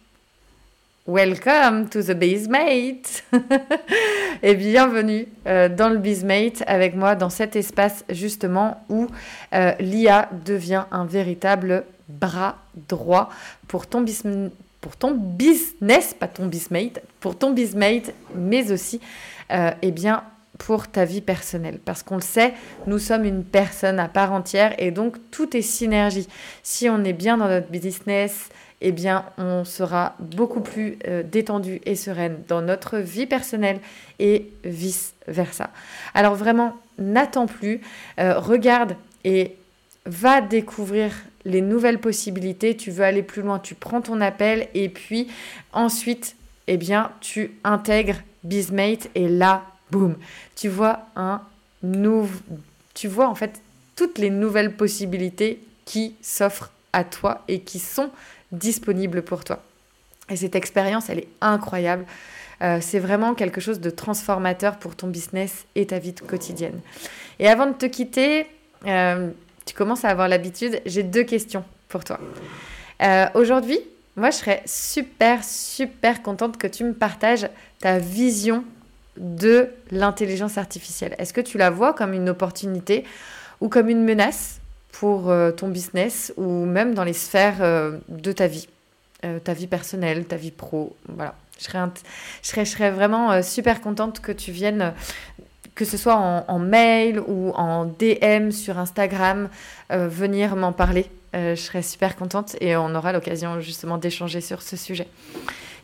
Welcome 1.06 1.88
to 1.88 2.02
the 2.02 2.12
Bizmate 2.12 3.24
et 4.42 4.54
bienvenue 4.54 5.28
euh, 5.46 5.68
dans 5.68 5.88
le 5.88 5.98
Bizmate 5.98 6.62
avec 6.66 6.94
moi 6.94 7.14
dans 7.14 7.30
cet 7.30 7.56
espace 7.56 8.04
justement 8.10 8.84
où 8.88 9.06
euh, 9.54 9.72
l'IA 9.80 10.28
devient 10.44 10.84
un 10.90 11.04
véritable 11.04 11.84
bras 12.08 12.58
droit 12.88 13.30
pour 13.66 13.86
ton, 13.86 14.04
pour 14.80 14.96
ton 14.96 15.12
business, 15.14 16.14
pas 16.14 16.28
ton 16.28 16.46
Bizmate, 16.46 17.02
pour 17.20 17.36
ton 17.36 17.52
Bizmate, 17.52 18.12
mais 18.34 18.72
aussi 18.72 19.00
euh, 19.52 19.70
eh 19.82 19.90
bien, 19.90 20.24
pour 20.58 20.88
ta 20.88 21.04
vie 21.04 21.20
personnelle. 21.20 21.78
Parce 21.84 22.02
qu'on 22.02 22.16
le 22.16 22.22
sait, 22.22 22.54
nous 22.86 22.98
sommes 22.98 23.24
une 23.24 23.44
personne 23.44 23.98
à 23.98 24.08
part 24.08 24.32
entière 24.32 24.74
et 24.78 24.90
donc 24.90 25.16
tout 25.30 25.56
est 25.56 25.62
synergie. 25.62 26.28
Si 26.62 26.88
on 26.88 27.04
est 27.04 27.12
bien 27.12 27.36
dans 27.36 27.48
notre 27.48 27.68
business, 27.68 28.48
eh 28.82 28.92
bien, 28.92 29.26
on 29.36 29.64
sera 29.64 30.16
beaucoup 30.18 30.60
plus 30.60 30.98
euh, 31.06 31.22
détendu 31.22 31.80
et 31.84 31.96
sereine 31.96 32.42
dans 32.48 32.62
notre 32.62 32.98
vie 32.98 33.26
personnelle 33.26 33.80
et 34.18 34.50
vice-versa. 34.64 35.70
Alors 36.14 36.34
vraiment, 36.34 36.76
n'attends 36.98 37.46
plus, 37.46 37.80
euh, 38.18 38.38
regarde 38.38 38.96
et 39.24 39.56
va 40.06 40.40
découvrir 40.40 41.12
les 41.44 41.60
nouvelles 41.60 42.00
possibilités. 42.00 42.76
Tu 42.76 42.90
veux 42.90 43.04
aller 43.04 43.22
plus 43.22 43.42
loin, 43.42 43.58
tu 43.58 43.74
prends 43.74 44.00
ton 44.00 44.20
appel 44.20 44.68
et 44.74 44.88
puis 44.88 45.28
ensuite, 45.72 46.36
eh 46.66 46.76
bien, 46.76 47.12
tu 47.20 47.52
intègres 47.64 48.20
Bizmate 48.42 49.08
et 49.14 49.28
là, 49.28 49.64
boum, 49.90 50.16
tu 50.56 50.68
vois 50.68 51.06
un 51.16 51.42
tu 52.94 53.08
vois 53.08 53.28
en 53.28 53.34
fait 53.34 53.62
toutes 53.96 54.18
les 54.18 54.30
nouvelles 54.30 54.76
possibilités 54.76 55.60
qui 55.84 56.14
s'offrent 56.20 56.70
à 56.92 57.04
toi 57.04 57.42
et 57.48 57.60
qui 57.60 57.78
sont 57.78 58.10
disponible 58.52 59.22
pour 59.22 59.44
toi. 59.44 59.62
Et 60.28 60.36
cette 60.36 60.54
expérience, 60.54 61.10
elle 61.10 61.20
est 61.20 61.28
incroyable. 61.40 62.06
Euh, 62.62 62.78
c'est 62.80 62.98
vraiment 62.98 63.34
quelque 63.34 63.60
chose 63.60 63.80
de 63.80 63.90
transformateur 63.90 64.76
pour 64.76 64.94
ton 64.94 65.08
business 65.08 65.64
et 65.74 65.86
ta 65.86 65.98
vie 65.98 66.14
quotidienne. 66.14 66.80
Et 67.38 67.48
avant 67.48 67.66
de 67.66 67.72
te 67.72 67.86
quitter, 67.86 68.46
euh, 68.86 69.30
tu 69.64 69.74
commences 69.74 70.04
à 70.04 70.08
avoir 70.08 70.28
l'habitude, 70.28 70.80
j'ai 70.86 71.02
deux 71.02 71.24
questions 71.24 71.64
pour 71.88 72.04
toi. 72.04 72.18
Euh, 73.02 73.26
aujourd'hui, 73.34 73.78
moi, 74.16 74.30
je 74.30 74.36
serais 74.36 74.62
super, 74.66 75.44
super 75.44 76.22
contente 76.22 76.56
que 76.56 76.66
tu 76.66 76.84
me 76.84 76.92
partages 76.92 77.48
ta 77.78 77.98
vision 77.98 78.64
de 79.16 79.68
l'intelligence 79.90 80.58
artificielle. 80.58 81.14
Est-ce 81.18 81.32
que 81.32 81.40
tu 81.40 81.58
la 81.58 81.70
vois 81.70 81.94
comme 81.94 82.12
une 82.12 82.28
opportunité 82.28 83.04
ou 83.60 83.68
comme 83.68 83.88
une 83.88 84.04
menace 84.04 84.60
pour 84.92 85.30
euh, 85.30 85.50
ton 85.52 85.68
business 85.68 86.32
ou 86.36 86.64
même 86.64 86.94
dans 86.94 87.04
les 87.04 87.12
sphères 87.12 87.58
euh, 87.60 87.98
de 88.08 88.32
ta 88.32 88.46
vie, 88.46 88.68
ta 89.44 89.52
vie 89.52 89.66
personnelle, 89.66 90.24
ta 90.24 90.36
vie 90.36 90.50
pro? 90.50 90.96
Voilà. 91.08 91.34
Je 91.58 91.64
serais, 91.64 92.64
je 92.64 92.70
serais 92.70 92.90
vraiment 92.90 93.42
super 93.42 93.82
contente 93.82 94.20
que 94.20 94.32
tu 94.32 94.50
viennes, 94.50 94.94
que 95.74 95.84
ce 95.84 95.96
soit 95.96 96.16
en, 96.16 96.58
mail 96.58 97.20
ou 97.20 97.50
en 97.50 97.86
DM 97.86 98.50
sur 98.50 98.78
Instagram, 98.78 99.48
venir 99.90 100.56
m'en 100.56 100.72
parler. 100.72 101.06
je 101.32 101.54
serais 101.54 101.82
super 101.82 102.16
contente 102.16 102.56
et 102.60 102.76
on 102.76 102.94
aura 102.94 103.12
l'occasion 103.12 103.60
justement 103.60 103.96
d'échanger 103.96 104.40
sur 104.40 104.62
ce 104.62 104.76
sujet. 104.76 105.08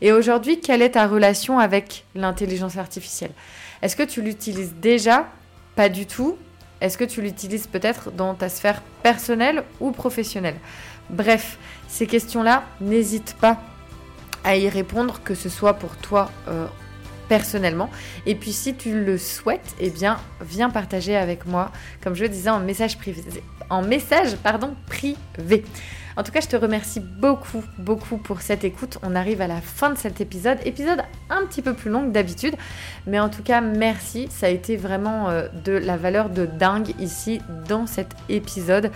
Et 0.02 0.12
aujourd'hui, 0.12 0.60
quelle 0.60 0.82
est 0.82 0.90
ta 0.90 1.06
relation 1.06 1.58
avec 1.58 2.04
l'intelligence 2.14 2.76
artificielle? 2.76 3.30
Est-ce 3.80 3.96
que 3.96 4.02
tu 4.02 4.20
l'utilises 4.20 4.74
déjà? 4.74 5.26
Pas 5.74 5.88
du 5.88 6.06
tout 6.06 6.36
est-ce 6.80 6.98
que 6.98 7.04
tu 7.04 7.22
l'utilises 7.22 7.66
peut-être 7.66 8.10
dans 8.10 8.34
ta 8.34 8.48
sphère 8.48 8.82
personnelle 9.02 9.64
ou 9.80 9.92
professionnelle? 9.92 10.56
Bref, 11.08 11.58
ces 11.88 12.06
questions-là, 12.06 12.64
n'hésite 12.80 13.34
pas 13.40 13.60
à 14.44 14.56
y 14.56 14.68
répondre, 14.68 15.20
que 15.24 15.34
ce 15.34 15.48
soit 15.48 15.74
pour 15.74 15.96
toi 15.96 16.30
euh, 16.48 16.66
personnellement. 17.28 17.90
Et 18.26 18.34
puis 18.34 18.52
si 18.52 18.74
tu 18.74 19.04
le 19.04 19.18
souhaites, 19.18 19.74
eh 19.80 19.90
bien, 19.90 20.18
viens 20.40 20.70
partager 20.70 21.16
avec 21.16 21.46
moi, 21.46 21.70
comme 22.02 22.14
je 22.14 22.22
le 22.22 22.28
disais, 22.28 22.50
en 22.50 22.60
message 22.60 22.98
privé. 22.98 23.22
En 23.70 23.82
message, 23.82 24.36
pardon, 24.36 24.74
privé. 24.86 25.64
En 26.16 26.22
tout 26.22 26.32
cas, 26.32 26.40
je 26.40 26.48
te 26.48 26.56
remercie 26.56 27.00
beaucoup, 27.00 27.62
beaucoup 27.78 28.16
pour 28.16 28.40
cette 28.40 28.64
écoute. 28.64 28.98
On 29.02 29.14
arrive 29.14 29.42
à 29.42 29.46
la 29.46 29.60
fin 29.60 29.90
de 29.90 29.98
cet 29.98 30.22
épisode. 30.22 30.58
Épisode 30.64 31.02
un 31.28 31.44
petit 31.44 31.60
peu 31.60 31.74
plus 31.74 31.90
long 31.90 32.06
que 32.06 32.12
d'habitude. 32.12 32.54
Mais 33.06 33.20
en 33.20 33.28
tout 33.28 33.42
cas, 33.42 33.60
merci. 33.60 34.28
Ça 34.30 34.46
a 34.46 34.48
été 34.48 34.78
vraiment 34.78 35.28
euh, 35.28 35.48
de 35.64 35.72
la 35.72 35.98
valeur 35.98 36.30
de 36.30 36.46
dingue 36.46 36.94
ici 36.98 37.42
dans 37.68 37.86
cet 37.86 38.08
épisode. 38.30 38.90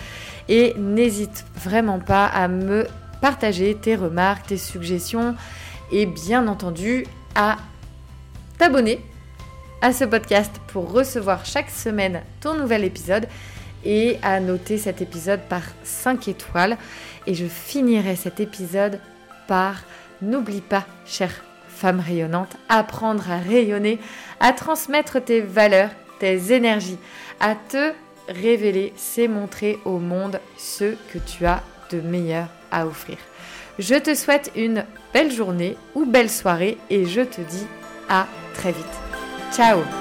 Et 0.49 0.75
n'hésite 0.79 1.45
vraiment 1.57 1.99
pas 1.99 2.25
à 2.25 2.49
me 2.49 2.87
partager 3.21 3.75
tes 3.75 3.97
remarques, 3.97 4.47
tes 4.47 4.57
suggestions. 4.57 5.35
Et 5.93 6.07
bien 6.07 6.49
entendu, 6.49 7.05
à 7.35 7.59
t'abonner 8.61 9.01
à 9.81 9.91
ce 9.91 10.05
podcast 10.05 10.61
pour 10.67 10.93
recevoir 10.93 11.47
chaque 11.47 11.71
semaine 11.71 12.21
ton 12.43 12.53
nouvel 12.53 12.85
épisode 12.85 13.27
et 13.87 14.19
à 14.23 14.39
noter 14.39 14.77
cet 14.77 15.01
épisode 15.01 15.41
par 15.49 15.63
5 15.83 16.29
étoiles. 16.29 16.77
Et 17.27 17.33
je 17.33 17.47
finirai 17.47 18.17
cet 18.17 18.39
épisode 18.39 19.01
par 19.49 19.77
n'oublie 20.21 20.61
pas, 20.61 20.85
chère 21.07 21.43
femme 21.71 22.01
rayonnante, 22.01 22.55
apprendre 22.69 23.31
à 23.31 23.39
rayonner, 23.39 23.99
à 24.41 24.53
transmettre 24.53 25.25
tes 25.25 25.41
valeurs, 25.41 25.89
tes 26.19 26.53
énergies, 26.53 26.99
à 27.41 27.55
te 27.55 27.95
révéler, 28.29 28.93
c'est 28.95 29.27
montrer 29.27 29.79
au 29.87 29.99
monde 29.99 30.39
ce 30.59 30.97
que 31.11 31.19
tu 31.19 31.47
as 31.47 31.63
de 31.91 32.03
meilleur 32.03 32.49
à 32.71 32.87
offrir. 32.87 33.17
Je 33.79 33.95
te 33.95 34.15
souhaite 34.15 34.53
une 34.55 34.85
belle 35.15 35.33
journée 35.33 35.79
ou 35.95 36.05
belle 36.05 36.29
soirée 36.29 36.77
et 36.91 37.07
je 37.07 37.23
te 37.23 37.41
dis 37.41 37.67
à 38.11 38.27
très 38.61 38.73
vite. 38.73 38.87
Ciao 39.53 40.00